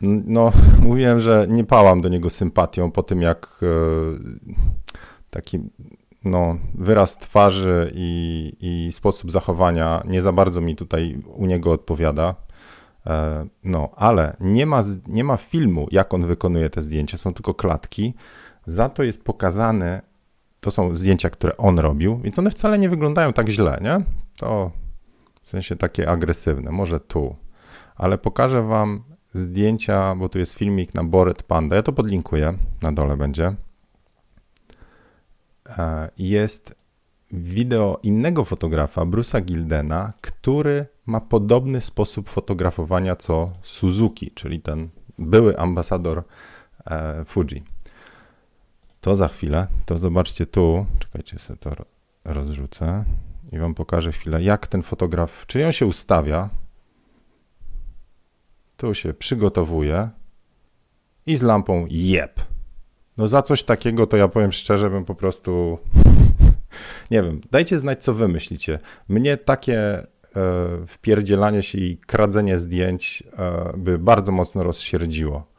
[0.00, 0.52] no,
[0.88, 3.66] mówiłem, że nie pałam do niego sympatią po tym, jak e,
[5.30, 5.58] taki
[6.24, 12.34] no, wyraz twarzy i, i sposób zachowania nie za bardzo mi tutaj u niego odpowiada.
[13.06, 17.54] E, no, ale nie ma, nie ma filmu, jak on wykonuje te zdjęcia, są tylko
[17.54, 18.14] klatki.
[18.66, 20.02] Za to jest pokazane,
[20.66, 24.00] to są zdjęcia, które on robił, więc one wcale nie wyglądają tak źle, nie?
[24.38, 24.70] To
[25.42, 27.36] w sensie takie agresywne, może tu.
[27.96, 29.02] Ale pokażę wam
[29.34, 33.54] zdjęcia, bo tu jest filmik na Bored Panda, ja to podlinkuję, na dole będzie.
[35.68, 36.74] E, jest
[37.30, 45.58] wideo innego fotografa, Bruce'a Gildena, który ma podobny sposób fotografowania co Suzuki, czyli ten były
[45.58, 46.22] ambasador
[46.86, 47.75] e, Fuji.
[49.06, 51.70] To za chwilę, to zobaczcie tu, czekajcie sobie to
[52.24, 53.04] rozrzucę
[53.52, 56.50] i wam pokażę chwilę, jak ten fotograf, czyli on się ustawia,
[58.76, 60.10] tu się przygotowuje
[61.26, 62.40] i z lampą jeb.
[63.16, 65.78] No za coś takiego to ja powiem szczerze, bym po prostu
[67.10, 68.78] nie wiem, dajcie znać, co wy myślicie.
[69.08, 70.06] Mnie takie e,
[70.86, 75.55] wpierdzielanie się i kradzenie zdjęć e, by bardzo mocno rozsierdziło.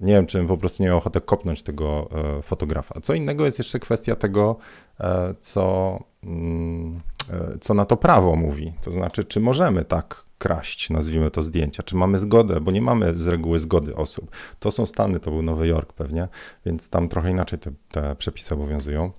[0.00, 2.08] Nie wiem, czy po prostu nie miał ochotę kopnąć tego
[2.38, 3.00] e, fotografa.
[3.00, 4.56] Co innego jest jeszcze kwestia tego,
[5.00, 8.72] e, co, mm, e, co na to prawo mówi.
[8.82, 13.16] To znaczy, czy możemy tak kraść, nazwijmy to zdjęcia, czy mamy zgodę, bo nie mamy
[13.16, 14.30] z reguły zgody osób.
[14.58, 16.28] To są Stany, to był Nowy Jork pewnie,
[16.66, 19.12] więc tam trochę inaczej te, te przepisy obowiązują.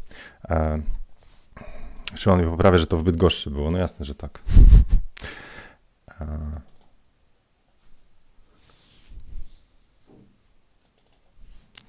[2.15, 3.71] Szymon mi poprawia, że to w Bydgoszczy było.
[3.71, 4.41] No jasne, że tak.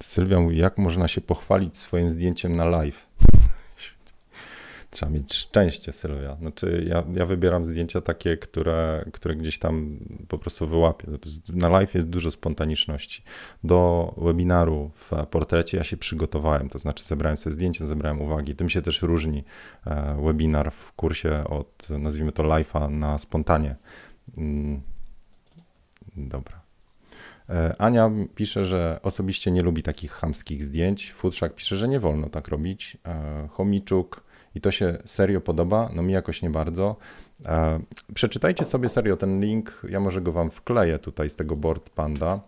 [0.02, 3.06] Sylwia mówi, jak można się pochwalić swoim zdjęciem na live?
[4.90, 6.36] Trzeba mieć szczęście, Sylwia.
[6.36, 11.08] Znaczy, ja, ja wybieram zdjęcia takie, które, które gdzieś tam po prostu wyłapię.
[11.52, 13.22] Na live jest dużo spontaniczności.
[13.64, 18.56] Do webinaru w portrecie ja się przygotowałem, to znaczy zebrałem sobie zdjęcie, zebrałem uwagi.
[18.56, 19.44] Tym się też różni
[19.86, 23.76] e, webinar w kursie od, nazwijmy to live'a na spontanie.
[24.36, 24.82] Mm,
[26.16, 26.59] dobra.
[27.50, 31.12] E, Ania pisze, że osobiście nie lubi takich chamskich zdjęć.
[31.12, 32.96] Futrzak pisze, że nie wolno tak robić.
[33.06, 36.96] E, Chomiczuk i to się serio podoba, no mi jakoś nie bardzo.
[37.46, 37.80] E,
[38.14, 42.40] przeczytajcie sobie serio ten link, ja może go wam wkleję tutaj z tego Board Panda,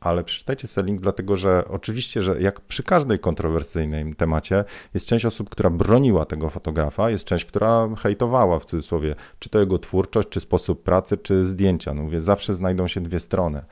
[0.00, 5.24] ale przeczytajcie sobie link, dlatego że oczywiście, że jak przy każdej kontrowersyjnym temacie, jest część
[5.24, 10.28] osób, która broniła tego fotografa, jest część, która hejtowała w cudzysłowie, czy to jego twórczość,
[10.28, 11.94] czy sposób pracy, czy zdjęcia.
[11.94, 13.64] No mówię, zawsze znajdą się dwie strony.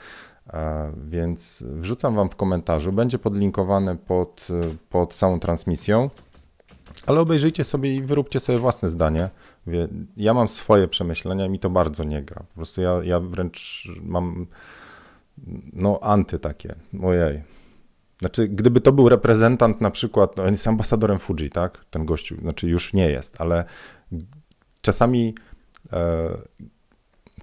[0.52, 4.48] E, więc wrzucam wam w komentarzu, będzie podlinkowane pod,
[4.90, 6.10] pod całą transmisją.
[7.06, 9.30] Ale obejrzyjcie sobie i wyróbcie sobie własne zdanie.
[10.16, 12.42] Ja mam swoje przemyślenia mi to bardzo nie gra.
[12.48, 14.46] Po prostu ja, ja wręcz mam
[15.72, 17.42] no anty takie, ojej.
[18.18, 21.84] Znaczy, gdyby to był reprezentant na przykład, no on jest ambasadorem Fuji, tak?
[21.90, 23.64] Ten gościu, znaczy już nie jest, ale
[24.80, 25.34] czasami
[25.92, 26.28] e,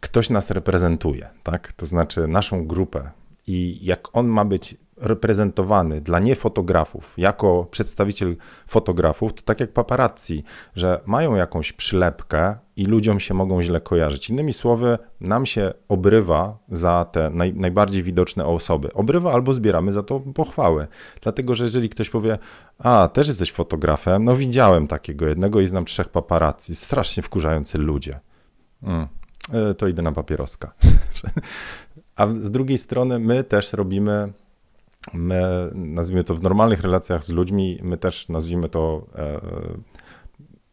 [0.04, 1.72] ktoś nas reprezentuje, tak?
[1.72, 3.12] To znaczy naszą grupę
[3.48, 8.36] i jak on ma być reprezentowany dla niefotografów jako przedstawiciel
[8.68, 10.44] fotografów, to tak jak paparazzi,
[10.76, 14.30] że mają jakąś przylepkę i ludziom się mogą źle kojarzyć.
[14.30, 18.94] Innymi słowy, nam się obrywa za te naj, najbardziej widoczne osoby.
[18.94, 20.88] Obrywa albo zbieramy za to pochwały.
[21.22, 22.38] Dlatego, że jeżeli ktoś powie,
[22.80, 28.20] a też jesteś fotografem, no widziałem takiego jednego i znam trzech paparazzi, strasznie wkurzający ludzie.
[28.84, 29.08] Mm,
[29.78, 30.74] to idę na papieroska.
[32.16, 34.34] A z drugiej strony my też robimy
[35.14, 39.42] my, nazwijmy to w normalnych relacjach z ludźmi, my też nazwijmy to e,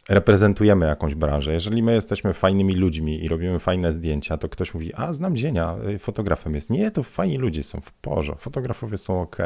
[0.08, 1.52] reprezentujemy jakąś branżę.
[1.52, 5.76] Jeżeli my jesteśmy fajnymi ludźmi i robimy fajne zdjęcia, to ktoś mówi, a znam Dzienia,
[5.88, 6.70] y, fotografem jest.
[6.70, 9.36] Nie, to fajni ludzie są w porze, fotografowie są ok.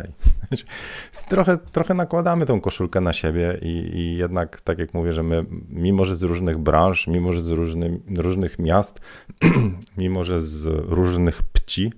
[1.29, 5.45] trochę, trochę nakładamy tą koszulkę na siebie i, i, jednak, tak jak mówię, że my,
[5.69, 7.51] mimo że z różnych branż, mimo że z
[8.17, 9.01] różnych miast,
[9.97, 11.93] mimo że z różnych pci,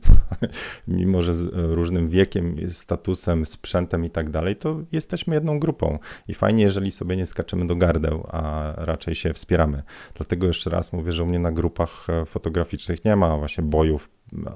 [0.88, 5.98] mimo że z różnym wiekiem, statusem, sprzętem i tak dalej, to jesteśmy jedną grupą
[6.28, 9.82] i fajnie, jeżeli sobie nie skaczemy do gardeł, a raczej się wspieramy.
[10.14, 14.08] Dlatego jeszcze raz mówię, że u mnie na grupach e, fotograficznych nie ma właśnie bojów,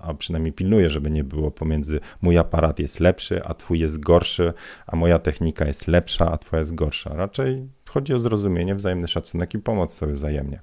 [0.03, 4.53] a przynajmniej pilnuję, żeby nie było pomiędzy mój aparat jest lepszy, a twój jest gorszy,
[4.87, 7.15] a moja technika jest lepsza, a twoja jest gorsza.
[7.15, 10.61] Raczej chodzi o zrozumienie, wzajemny szacunek i pomoc sobie wzajemnie.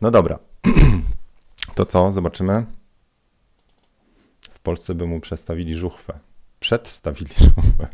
[0.00, 0.38] No dobra,
[1.74, 2.12] to co?
[2.12, 2.66] Zobaczymy.
[4.62, 6.18] Polsce by mu przestawili żuchwę.
[6.60, 7.88] Przedstawili żuchwę.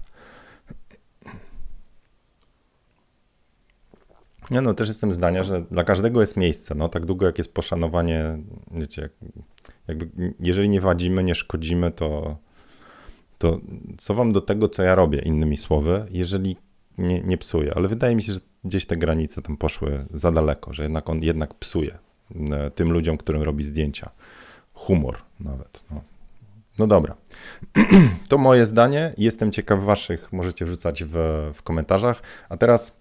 [4.51, 6.75] Ja no też jestem zdania, że dla każdego jest miejsce.
[6.75, 8.39] No, tak długo jak jest poszanowanie,
[8.71, 9.09] wiecie,
[9.89, 12.37] jakby jeżeli nie wadzimy, nie szkodzimy, to,
[13.39, 13.61] to
[13.99, 16.57] co wam do tego, co ja robię, innymi słowy, jeżeli
[16.99, 17.75] nie, nie psuję.
[17.75, 21.23] Ale wydaje mi się, że gdzieś te granice tam poszły za daleko, że jednak on
[21.23, 21.99] jednak psuje
[22.51, 24.11] e, tym ludziom, którym robi zdjęcia.
[24.75, 25.85] Humor nawet.
[25.91, 26.01] No,
[26.79, 27.15] no dobra.
[28.29, 29.15] To moje zdanie.
[29.19, 30.33] Jestem ciekaw waszych.
[30.33, 31.13] Możecie wrzucać w,
[31.55, 32.23] w komentarzach.
[32.49, 32.98] A teraz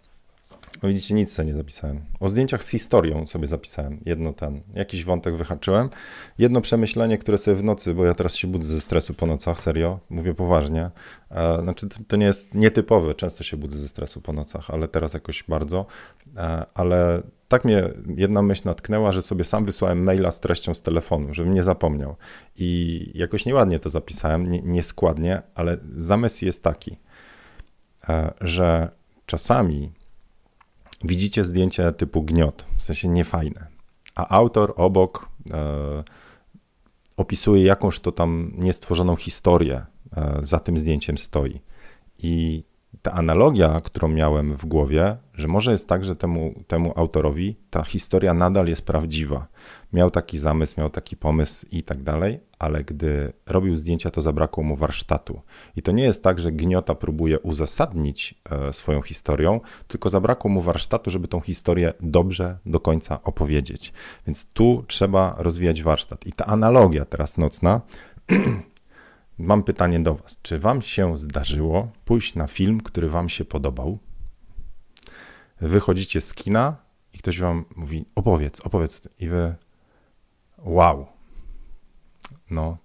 [0.83, 2.01] no widzicie, nic sobie nie zapisałem.
[2.19, 3.99] O zdjęciach z historią sobie zapisałem.
[4.05, 5.89] Jedno ten, jakiś wątek wyhaczyłem.
[6.37, 9.59] Jedno przemyślenie, które sobie w nocy, bo ja teraz się budzę ze stresu po nocach,
[9.59, 10.91] serio, mówię poważnie.
[11.31, 15.13] E, znaczy, to, nie jest nietypowe, często się budzę ze stresu po nocach, ale teraz
[15.13, 15.85] jakoś bardzo.
[16.37, 20.81] E, ale tak mnie jedna myśl natknęła, że sobie sam wysłałem maila z treścią z
[20.81, 22.15] telefonu, żebym nie zapomniał.
[22.55, 26.97] I jakoś nieładnie to zapisałem, nie, nieskładnie, ale zamysł jest taki,
[28.09, 28.89] e, że
[29.25, 29.91] czasami
[31.03, 33.67] widzicie zdjęcie typu gniot, w sensie niefajne,
[34.15, 36.03] a autor obok e,
[37.17, 39.85] opisuje jakąś to tam niestworzoną historię
[40.17, 41.61] e, za tym zdjęciem stoi.
[42.19, 42.63] I
[43.07, 47.83] ta analogia, którą miałem w głowie, że może jest tak, że temu, temu autorowi ta
[47.83, 49.47] historia nadal jest prawdziwa.
[49.93, 54.63] Miał taki zamysł, miał taki pomysł i tak dalej, ale gdy robił zdjęcia, to zabrakło
[54.63, 55.41] mu warsztatu.
[55.75, 60.61] I to nie jest tak, że Gniota próbuje uzasadnić e, swoją historią, tylko zabrakło mu
[60.61, 63.93] warsztatu, żeby tą historię dobrze do końca opowiedzieć.
[64.25, 66.25] Więc tu trzeba rozwijać warsztat.
[66.25, 67.81] I ta analogia teraz nocna
[69.39, 70.39] Mam pytanie do Was.
[70.41, 73.99] Czy Wam się zdarzyło pójść na film, który Wam się podobał?
[75.61, 76.75] Wychodzicie z kina
[77.13, 79.01] i ktoś Wam mówi: opowiedz, opowiedz.
[79.19, 79.55] I Wy,
[80.57, 81.07] wow.
[82.49, 82.77] No,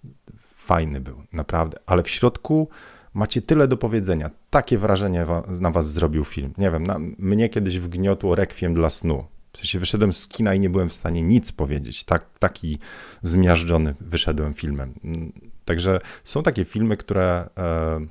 [0.55, 1.79] fajny był, naprawdę.
[1.87, 2.69] Ale w środku
[3.15, 4.31] macie tyle do powiedzenia.
[4.51, 5.27] Takie wrażenie
[5.61, 6.55] na Was zrobił film.
[6.59, 9.25] Nie wiem, na, mnie kiedyś wgniotło Rekwiem dla snu.
[9.53, 12.05] W sensie wyszedłem z kina i nie byłem w stanie nic powiedzieć.
[12.05, 12.79] Tak, taki
[13.23, 14.95] zmiażdżony wyszedłem filmem.
[15.65, 18.07] Także są takie filmy, które e,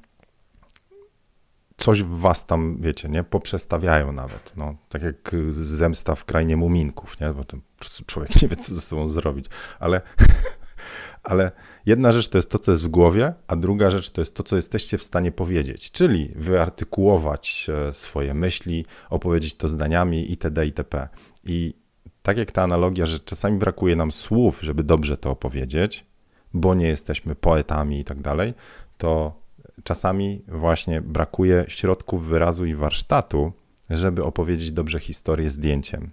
[1.77, 7.19] coś w was tam, wiecie, nie, poprzestawiają nawet, no, tak jak zemsta w krainie muminków,
[7.19, 7.43] nie, bo
[7.79, 9.45] prostu człowiek nie wie, co ze sobą zrobić,
[9.79, 10.01] ale,
[11.23, 11.51] ale
[11.85, 14.43] jedna rzecz to jest to, co jest w głowie, a druga rzecz to jest to,
[14.43, 21.07] co jesteście w stanie powiedzieć, czyli wyartykułować e, swoje myśli, opowiedzieć to zdaniami itd., itp.
[21.43, 21.73] I
[22.21, 26.10] tak jak ta analogia, że czasami brakuje nam słów, żeby dobrze to opowiedzieć,
[26.53, 28.53] bo nie jesteśmy poetami i tak dalej,
[28.97, 29.41] to
[29.83, 33.51] czasami właśnie brakuje środków wyrazu i warsztatu,
[33.89, 36.11] żeby opowiedzieć dobrze historię zdjęciem.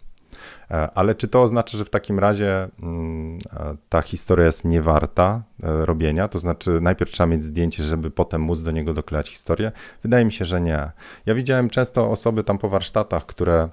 [0.70, 5.42] E, ale czy to oznacza, że w takim razie mm, e, ta historia jest niewarta
[5.62, 6.28] e, robienia?
[6.28, 9.72] To znaczy, najpierw trzeba mieć zdjęcie, żeby potem móc do niego doklejać historię?
[10.02, 10.90] Wydaje mi się, że nie.
[11.26, 13.68] Ja widziałem często osoby tam po warsztatach, które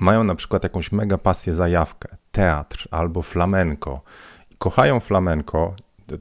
[0.00, 4.00] mają na przykład jakąś mega pasję za jawkę, teatr albo flamenko.
[4.58, 5.74] Kochają flamenko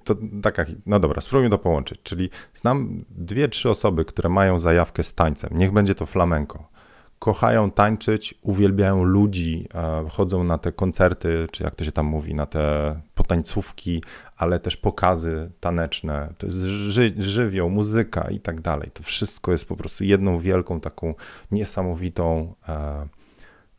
[0.03, 1.99] to taka, no dobra, spróbujmy to połączyć.
[2.03, 5.49] Czyli znam dwie, trzy osoby, które mają zajawkę z tańcem.
[5.57, 6.73] Niech będzie to flamenko.
[7.19, 9.67] Kochają tańczyć, uwielbiają ludzi,
[10.09, 14.03] chodzą na te koncerty, czy jak to się tam mówi, na te potańcówki,
[14.37, 16.33] ale też pokazy taneczne.
[16.37, 18.91] To jest ży żywioł, muzyka i tak dalej.
[18.93, 21.15] To wszystko jest po prostu jedną wielką, taką
[21.51, 22.55] niesamowitą.
[22.69, 23.07] E,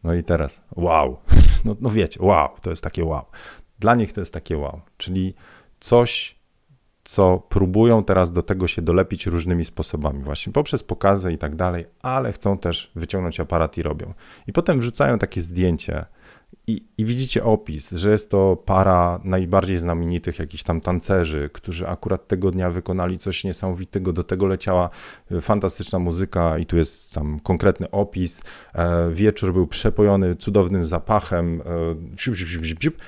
[0.04, 1.16] no i teraz, wow.
[1.64, 3.24] No, no wiecie, wow, to jest takie wow.
[3.78, 4.80] Dla nich to jest takie wow.
[4.96, 5.34] Czyli
[5.84, 6.38] coś,
[7.04, 11.86] co próbują teraz do tego się dolepić różnymi sposobami, właśnie poprzez pokazy i tak dalej,
[12.02, 14.14] ale chcą też wyciągnąć aparat i robią.
[14.46, 16.04] I potem wrzucają takie zdjęcie
[16.66, 22.28] I, I, widzicie opis, że jest to para najbardziej znamienitych jakichś tam tancerzy, którzy akurat
[22.28, 24.12] tego dnia wykonali coś niesamowitego.
[24.12, 24.90] Do tego leciała
[25.30, 28.42] e, fantastyczna muzyka, i tu jest tam konkretny opis.
[28.74, 31.60] E, wieczór był przepojony cudownym zapachem.
[31.60, 31.64] E,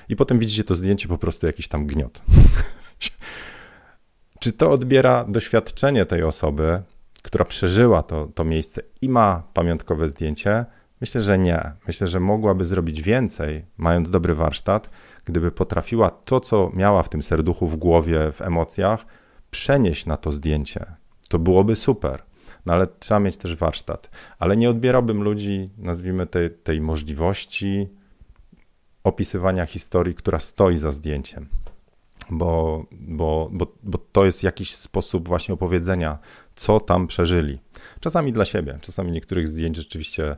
[0.09, 2.23] I potem widzicie to zdjęcie, po prostu jakiś tam gniot.
[4.41, 6.83] Czy to odbiera doświadczenie tej osoby,
[7.23, 10.65] która przeżyła to, to miejsce i ma pamiątkowe zdjęcie?
[11.01, 11.73] Myślę, że nie.
[11.87, 14.91] Myślę, że mogłaby zrobić więcej, mając dobry warsztat,
[15.25, 19.07] gdyby potrafiła to, co miała w tym serduchu, w głowie, w emocjach,
[19.51, 20.87] przenieść na to zdjęcie.
[21.29, 22.23] To byłoby super.
[22.67, 24.11] No ale trzeba mieć też warsztat.
[24.39, 27.89] Ale nie odbierałbym ludzi, nazwijmy tej, tej możliwości
[29.05, 31.49] opisywania historii, która stoi za zdjęciem.
[32.31, 36.19] Bo, bo, bo, bo to jest jakiś sposób właśnie opowiedzenia,
[36.55, 37.59] co tam przeżyli.
[38.01, 40.37] Czasami dla siebie, czasami niektórych zdjęć rzeczywiście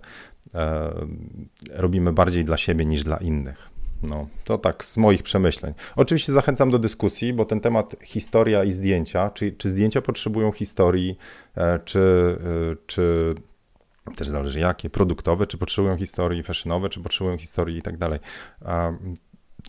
[1.70, 3.70] robimy bardziej dla siebie niż dla innych.
[4.02, 5.74] No, to tak z moich przemyśleń.
[5.96, 11.18] Oczywiście zachęcam do dyskusji, bo ten temat historia i zdjęcia, czy, czy zdjęcia potrzebują historii,
[11.56, 12.36] e, czy,
[12.72, 13.34] e, czy
[14.16, 18.18] też zależy jakie, produktowe, czy potrzebują historii, fashionowe, czy potrzebują historii i tak dalej.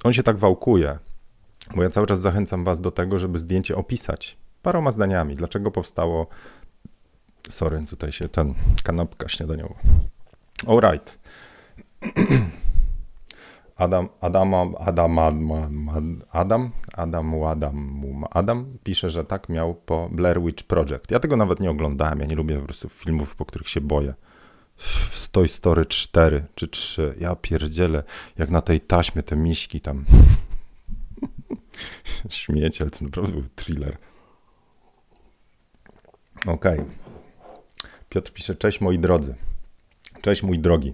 [0.04, 0.98] On się tak wałkuje,
[1.76, 6.28] bo ja cały czas zachęcam Was do tego, żeby zdjęcie opisać paroma zdaniami, dlaczego powstało
[7.50, 9.76] Sorry, tutaj się ten kanapka śniadaniowa.
[10.68, 11.18] Alright.
[13.76, 20.64] Adam, Adam, Adam, Adam, Adam, Adam, Adam, Adam pisze, że tak miał po Blair Witch
[20.64, 21.12] Project.
[21.12, 24.14] Ja tego nawet nie oglądałem, ja nie lubię po prostu filmów, po których się boję.
[24.78, 28.04] W Toy Story 4 czy 3, ja pierdzielę,
[28.38, 30.06] jak na tej taśmie te miśki tam.
[32.30, 33.98] Śmieciel, to naprawdę był thriller.
[36.48, 36.80] Okej.
[36.80, 36.86] Okay.
[38.10, 39.36] Piotr pisze, cześć moi drodzy.
[40.22, 40.94] Cześć mój drogi.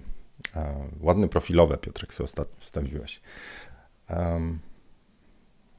[1.00, 3.20] ładne profilowe, Piotrek, sobie wstawiłeś.
[4.10, 4.58] Um,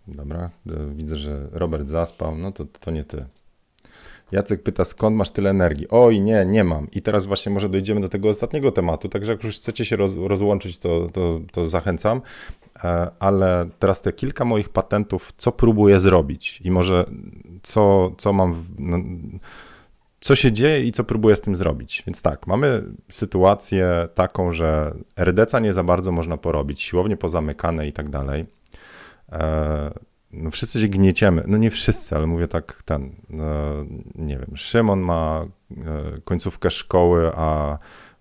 [0.07, 0.49] dobra,
[0.91, 3.25] widzę, że Robert zaspał, no to, to nie ty.
[4.31, 5.87] Jacek pyta, skąd masz tyle energii?
[5.89, 6.91] Oj, nie, nie mam.
[6.91, 10.11] I teraz właśnie może dojdziemy do tego ostatniego tematu, także jak już chcecie się roz,
[10.15, 12.21] rozłączyć, to, to, to zachęcam.
[12.83, 17.05] E, ale teraz te kilka moich patentów, co próbuję zrobić i może
[17.63, 18.53] co, co mam...
[18.53, 18.69] W,
[20.19, 22.03] co się dzieje i co próbuję z tym zrobić.
[22.07, 27.93] Więc tak, mamy sytuację taką, że RDC nie za bardzo można porobić, siłownie pozamykane i
[27.93, 28.45] tak dalej.
[29.31, 29.91] E,
[30.31, 34.99] no wszyscy się gnieciemy, no nie wszyscy, ale mówię tak, ten, e, nie wiem, Szymon
[34.99, 37.77] ma e, końcówkę szkoły, a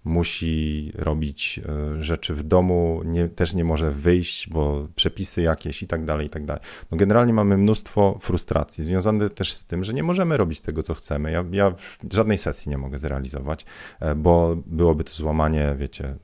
[0.07, 5.87] musi robić e, rzeczy w domu, nie, też nie może wyjść, bo przepisy jakieś i
[5.87, 6.63] tak dalej, i tak dalej.
[6.91, 10.95] No generalnie mamy mnóstwo frustracji, związane też z tym, że nie możemy robić tego, co
[10.95, 11.31] chcemy.
[11.31, 11.73] Ja, ja
[12.13, 13.65] żadnej sesji nie mogę zrealizować,
[14.01, 16.17] e, bo byłoby to złamanie, wiecie,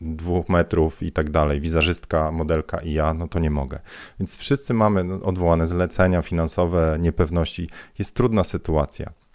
[0.00, 3.80] dwóch metrów i tak dalej, wizerzystka, modelka i ja, no to nie mogę.
[4.20, 7.68] Więc wszyscy mamy no, odwołane zlecenia finansowe, niepewności.
[7.98, 9.25] Jest trudna sytuacja.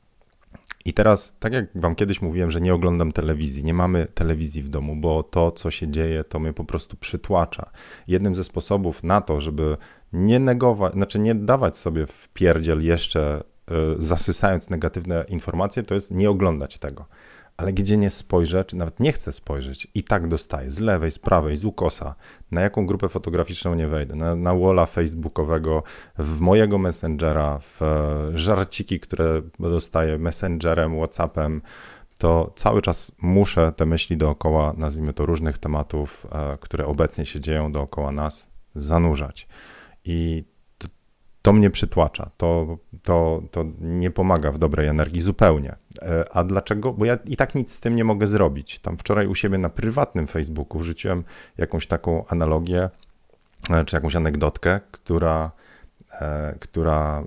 [0.86, 4.70] I teraz, tak jak wam kiedyś mówiłem, że nie oglądam telewizji, nie mamy telewizji w
[4.70, 7.70] domu, bo to, co się dzieje, to mnie po prostu przytłacza.
[8.08, 9.78] Jednym ze sposobów na to, żeby
[10.14, 16.12] nie negować, znaczy nie dawać sobie w pierdziel jeszcze, y, zasysając negatywne informacje, to jest
[16.12, 17.06] nie oglądać tego
[17.58, 21.20] ale gdzie nie spojrzę, czy nawet nie chcę spojrzeć, i tak dostaję z lewej, z
[21.20, 22.16] prawej, z ukosa,
[22.52, 25.84] na jaką grupę fotograficzną nie wejdę, na, na walla facebookowego,
[26.18, 31.62] w mojego messengera, w e, żarciki, które dostaję messengerem, whatsappem,
[32.18, 37.40] to cały czas muszę te myśli dookoła, nazwijmy to różnych tematów, e, które obecnie się
[37.40, 39.48] dzieją dookoła nas, zanurzać.
[40.06, 40.44] I
[41.42, 45.76] to mnie przytłacza, to, to, to nie pomaga w dobrej energii zupełnie.
[46.02, 46.94] E, a dlaczego?
[46.94, 48.80] Bo ja i tak nic z tym nie mogę zrobić.
[48.80, 51.24] Tam wczoraj u siebie na prywatnym Facebooku wrzuciłem
[51.58, 52.90] jakąś taką analogię,
[53.70, 55.52] e, czy jakąś anegdotkę, która,
[56.22, 57.24] e, która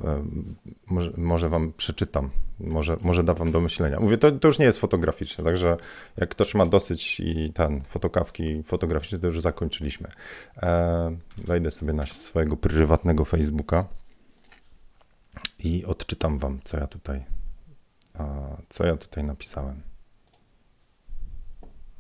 [0.91, 4.01] może, może wam przeczytam, może, może da wam do myślenia.
[4.01, 5.77] Mówię, to, to już nie jest fotograficzne, także
[6.17, 10.09] jak ktoś ma dosyć i ten, fotokawki fotograficzne, to już zakończyliśmy.
[11.39, 13.85] Wejdę sobie na swojego prywatnego Facebooka
[15.65, 17.25] i odczytam wam, co ja tutaj,
[18.69, 19.83] co ja tutaj napisałem.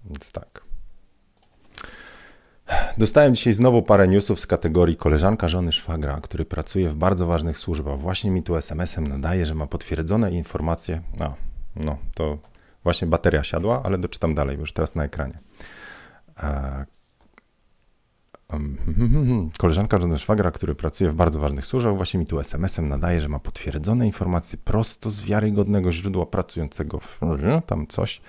[0.05, 0.65] Więc tak.
[2.99, 7.59] Dostałem dzisiaj znowu parę newsów z kategorii koleżanka żony szwagra, który pracuje w bardzo ważnych
[7.59, 7.99] służbach.
[7.99, 11.03] Właśnie mi tu SMS-em nadaje, że ma potwierdzone informacje.
[11.19, 11.35] No,
[11.77, 12.39] no, to
[12.83, 15.39] właśnie bateria siadła, ale doczytam dalej, już teraz na ekranie.
[19.59, 23.29] Koleżanka żony szwagra, który pracuje w bardzo ważnych służbach, właśnie mi tu SMS-em nadaje, że
[23.29, 27.21] ma potwierdzone informacje prosto z wiarygodnego źródła pracującego w
[27.67, 28.21] tam coś,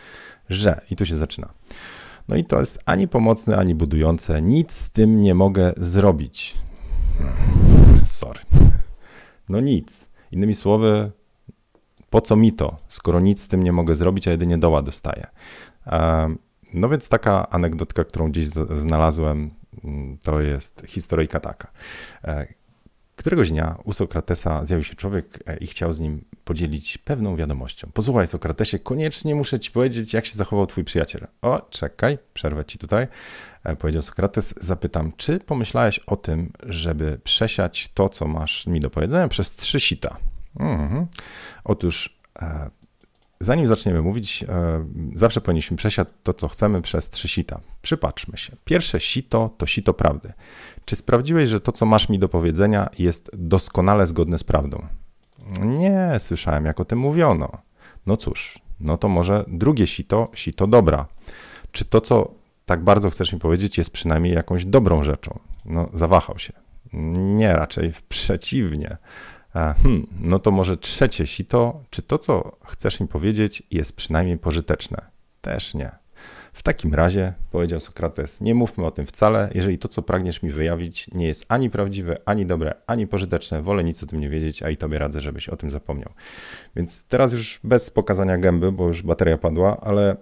[0.50, 1.50] że i tu się zaczyna.
[2.28, 4.42] No i to jest ani pomocne, ani budujące.
[4.42, 6.58] Nic z tym nie mogę zrobić.
[8.06, 8.40] Sorry.
[9.50, 10.08] No nic.
[10.32, 11.12] Innymi słowy,
[12.10, 15.28] po co mi to, skoro nic z tym nie mogę zrobić, a jedynie doła dostaję.
[16.74, 19.52] No więc taka anegdotka, którą gdzieś znalazłem,
[20.24, 21.72] to jest historyjka taka.
[22.24, 22.48] E,
[23.16, 27.90] któregoś dnia u Sokratesa zjawił się człowiek e, i chciał z nim podzielić pewną wiadomością.
[27.94, 31.28] Posłuchaj, Sokratesie, koniecznie muszę ci powiedzieć, jak się zachował twój przyjaciel.
[31.42, 33.08] O, czekaj, przerwę ci tutaj.
[33.64, 38.90] E, powiedział Sokrates, zapytam, czy pomyślałeś o tym, żeby przesiać to, co masz mi do
[38.90, 40.18] powiedzenia, przez trzy sita?
[40.60, 41.08] Mhm.
[41.64, 42.20] Otóż
[43.40, 47.60] Zanim zaczniemy mówić, e, zawsze powinniśmy przesiać to, co chcemy, przez trzy sita.
[47.82, 48.56] Przypatrzmy się.
[48.66, 50.34] Pierwsze sito to sito prawdy.
[50.86, 54.88] Czy sprawdziłeś, że to, co masz mi do powiedzenia, jest doskonale zgodne z prawdą?
[55.60, 57.52] Nie, słyszałem, jak o tym mówiono.
[58.06, 61.06] No cóż, no to może drugie sito, sito dobra.
[61.72, 62.32] Czy to, co
[62.66, 65.40] tak bardzo chcesz mi powiedzieć, jest przynajmniej jakąś dobrą rzeczą?
[65.66, 66.54] No, zawahał się.
[67.18, 68.98] Nie, raczej przeciwnie.
[69.56, 75.02] Hmm, no to może trzecie sito, czy to, co chcesz mi powiedzieć, jest przynajmniej pożyteczne?
[75.42, 75.92] Też nie.
[76.54, 80.52] W takim razie, powiedział Sokrates, nie mówmy o tym wcale, jeżeli to, co pragniesz mi
[80.52, 84.64] wyjawić, nie jest ani prawdziwe, ani dobre, ani pożyteczne, wolę nic o tym nie wiedzieć,
[84.64, 86.10] a i tobie radzę, żebyś o tym zapomniał.
[86.76, 90.16] Więc teraz już bez pokazania gęby, bo już bateria padła, ale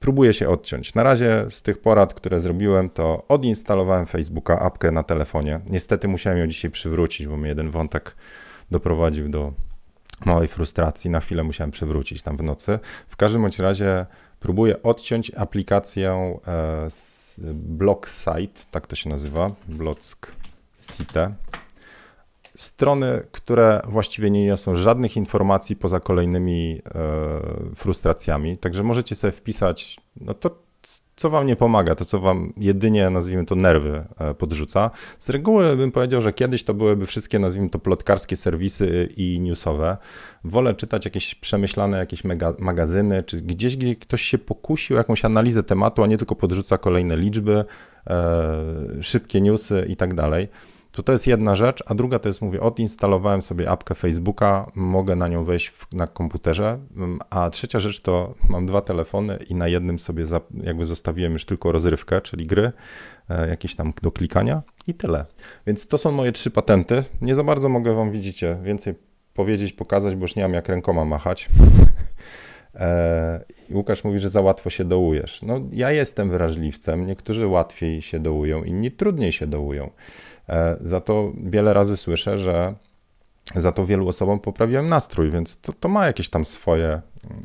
[0.00, 0.94] próbuję się odciąć.
[0.94, 5.60] Na razie z tych porad, które zrobiłem, to odinstalowałem Facebooka, apkę na telefonie.
[5.66, 8.16] Niestety musiałem ją dzisiaj przywrócić, bo mi jeden wątek
[8.70, 9.52] doprowadził do
[10.24, 11.10] małej frustracji.
[11.10, 12.78] Na chwilę musiałem przewrócić tam w nocy.
[13.08, 14.06] W każdym bądź razie
[14.40, 16.88] próbuję odciąć aplikację e,
[17.54, 20.32] Block Site, tak to się nazywa, Block
[20.78, 21.34] Site.
[22.54, 28.58] Strony, które właściwie nie niosą żadnych informacji poza kolejnymi e, frustracjami.
[28.58, 30.65] Także możecie sobie wpisać, no to
[31.16, 34.90] co wam nie pomaga, to co wam jedynie, nazwijmy to, nerwy e, podrzuca.
[35.18, 39.96] Z reguły bym powiedział, że kiedyś to byłyby wszystkie, nazwijmy to, plotkarskie serwisy i newsowe.
[40.44, 45.62] Wolę czytać jakieś przemyślane jakieś mega, magazyny, czy gdzieś, gdzie ktoś się pokusił jakąś analizę
[45.62, 47.64] tematu, a nie tylko podrzuca kolejne liczby,
[48.06, 48.64] e,
[49.00, 50.48] szybkie newsy i tak dalej.
[50.96, 55.16] To to jest jedna rzecz, a druga to jest, mówię, odinstalowałem sobie apkę Facebooka, mogę
[55.16, 59.54] na nią wejść w, na komputerze, mm, a trzecia rzecz to mam dwa telefony i
[59.54, 62.72] na jednym sobie za, jakby zostawiłem już tylko rozrywkę, czyli gry,
[63.28, 65.24] e, jakieś tam do klikania i tyle.
[65.66, 67.04] Więc to są moje trzy patenty.
[67.20, 68.94] Nie za bardzo mogę wam, widzicie, więcej
[69.34, 71.48] powiedzieć, pokazać, bo już nie mam jak rękoma machać.
[72.80, 75.42] E, Łukasz mówi, że za łatwo się dołujesz.
[75.42, 77.06] No, ja jestem wrażliwcem.
[77.06, 79.90] Niektórzy łatwiej się dołują, inni trudniej się dołują.
[80.48, 82.74] E, za to wiele razy słyszę, że
[83.54, 87.00] za to wielu osobom poprawiłem nastrój, więc to, to ma jakieś tam swoje,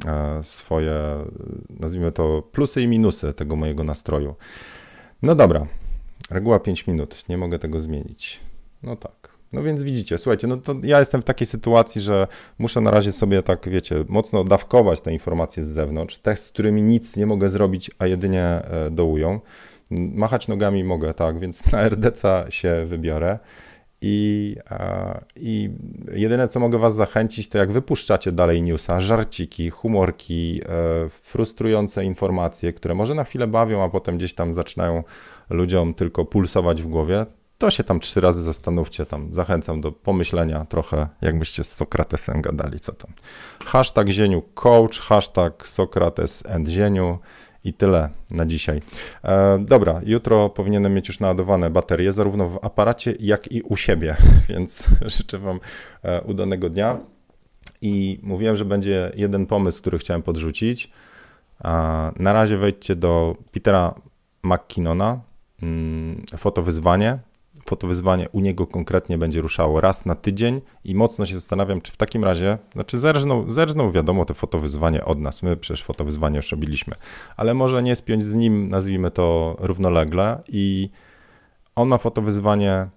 [0.07, 0.95] e, swoje,
[1.69, 4.35] nazwijmy to, plusy i minusy tego mojego nastroju.
[5.21, 5.65] No dobra,
[6.31, 8.39] reguła 5 minut, nie mogę tego zmienić.
[8.83, 9.31] No tak.
[9.53, 12.27] No więc widzicie, słuchajcie, no to ja jestem w takiej sytuacji, że
[12.59, 16.81] muszę na razie sobie tak, wiecie, mocno dawkować te informacje z zewnątrz, te, z którymi
[16.81, 19.39] nic nie mogę zrobić, a jedynie e, dołują.
[19.91, 23.39] Machać nogami mogę, tak, więc na RDC się wybiorę.
[24.03, 24.55] I,
[25.35, 25.69] I
[26.13, 32.73] jedyne, co mogę Was zachęcić, to jak wypuszczacie dalej newsa, żarciki, humorki, e, frustrujące informacje,
[32.73, 35.03] które może na chwilę bawią, a potem gdzieś tam zaczynają
[35.49, 37.25] ludziom tylko pulsować w głowie,
[37.61, 42.79] to się tam trzy razy zastanówcie, tam zachęcam do pomyślenia trochę, jakbyście z Sokratesem gadali,
[42.79, 43.11] co tam.
[43.65, 47.19] Hashtag Zieniu Coach, hashtag Sokrates and Zieniu.
[47.63, 48.81] I tyle na dzisiaj.
[49.23, 54.15] E, dobra, jutro powinienem mieć już naładowane baterie, zarówno w aparacie, jak i u siebie,
[54.49, 55.59] więc życzę Wam
[56.03, 56.97] e, udanego dnia.
[57.81, 60.89] I mówiłem, że będzie jeden pomysł, który chciałem podrzucić.
[61.63, 61.69] E,
[62.15, 63.95] na razie wejdźcie do Petera
[64.43, 65.19] McKinnona,
[65.61, 66.23] mm,
[67.65, 71.91] fotowyzwanie to u niego konkretnie będzie ruszało raz na tydzień i mocno się zastanawiam, czy
[71.91, 76.51] w takim razie, znaczy zerżną, zerżną wiadomo te fotowyzwanie od nas, my przecież fotowyzwanie już
[76.51, 76.95] robiliśmy,
[77.37, 80.89] ale może nie spiąć z nim, nazwijmy to równolegle i
[81.75, 82.87] on ma fotowyzwanie,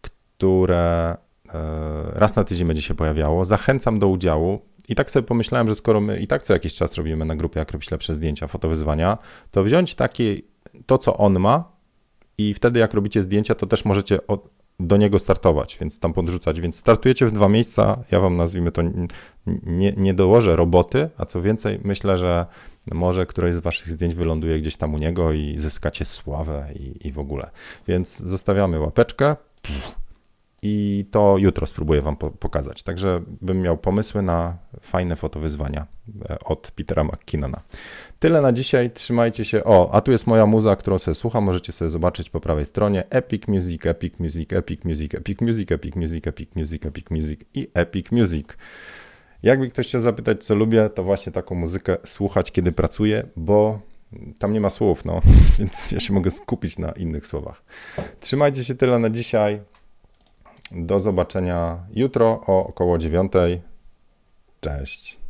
[0.00, 1.16] które
[1.54, 3.44] e, raz na tydzień będzie się pojawiało.
[3.44, 4.60] Zachęcam do udziału.
[4.88, 7.58] I tak sobie pomyślałem, że skoro my i tak co jakiś czas robimy na grupie,
[7.58, 9.18] jak robić lepsze zdjęcia, fotowyzwania,
[9.50, 10.36] to wziąć takie,
[10.86, 11.75] to co on ma,
[12.38, 14.48] i wtedy jak robicie zdjęcia, to też możecie od,
[14.80, 16.60] do niego startować, więc tam podrzucać.
[16.60, 18.04] Więc startujecie w dwa miejsca.
[18.10, 18.82] Ja wam nazwijmy to,
[19.66, 22.46] nie, nie dołożę roboty, a co więcej, myślę, że
[22.92, 27.12] może któreś z waszych zdjęć wyląduje gdzieś tam u niego i zyskacie sławę i, i
[27.12, 27.50] w ogóle.
[27.88, 29.36] Więc zostawiamy łapeczkę.
[30.62, 32.82] I to jutro spróbuję Wam pokazać.
[32.82, 35.86] Także bym miał pomysły na fajne fotowyzwania
[36.30, 37.60] e, od Petera McKinnona.
[38.18, 39.64] Tyle na dzisiaj, trzymajcie się.
[39.64, 43.04] O, a tu jest moja muza, którą sobie słucham, możecie sobie zobaczyć po prawej stronie.
[43.10, 47.68] Epic Music, Epic Music, Epic Music, Epic Music, Epic Music, Epic Music, Epic Music i
[47.74, 48.46] Epic Music.
[49.42, 53.80] Jakby ktoś chciał zapytać, co lubię, to właśnie taką muzykę słuchać, kiedy pracuję, bo
[54.38, 55.20] tam nie ma słów, no,
[55.58, 57.62] więc ja się mogę skupić na innych słowach.
[58.20, 59.60] Trzymajcie się tyle na dzisiaj.
[60.72, 63.60] Do zobaczenia jutro o około dziewiątej.
[64.60, 65.25] Cześć.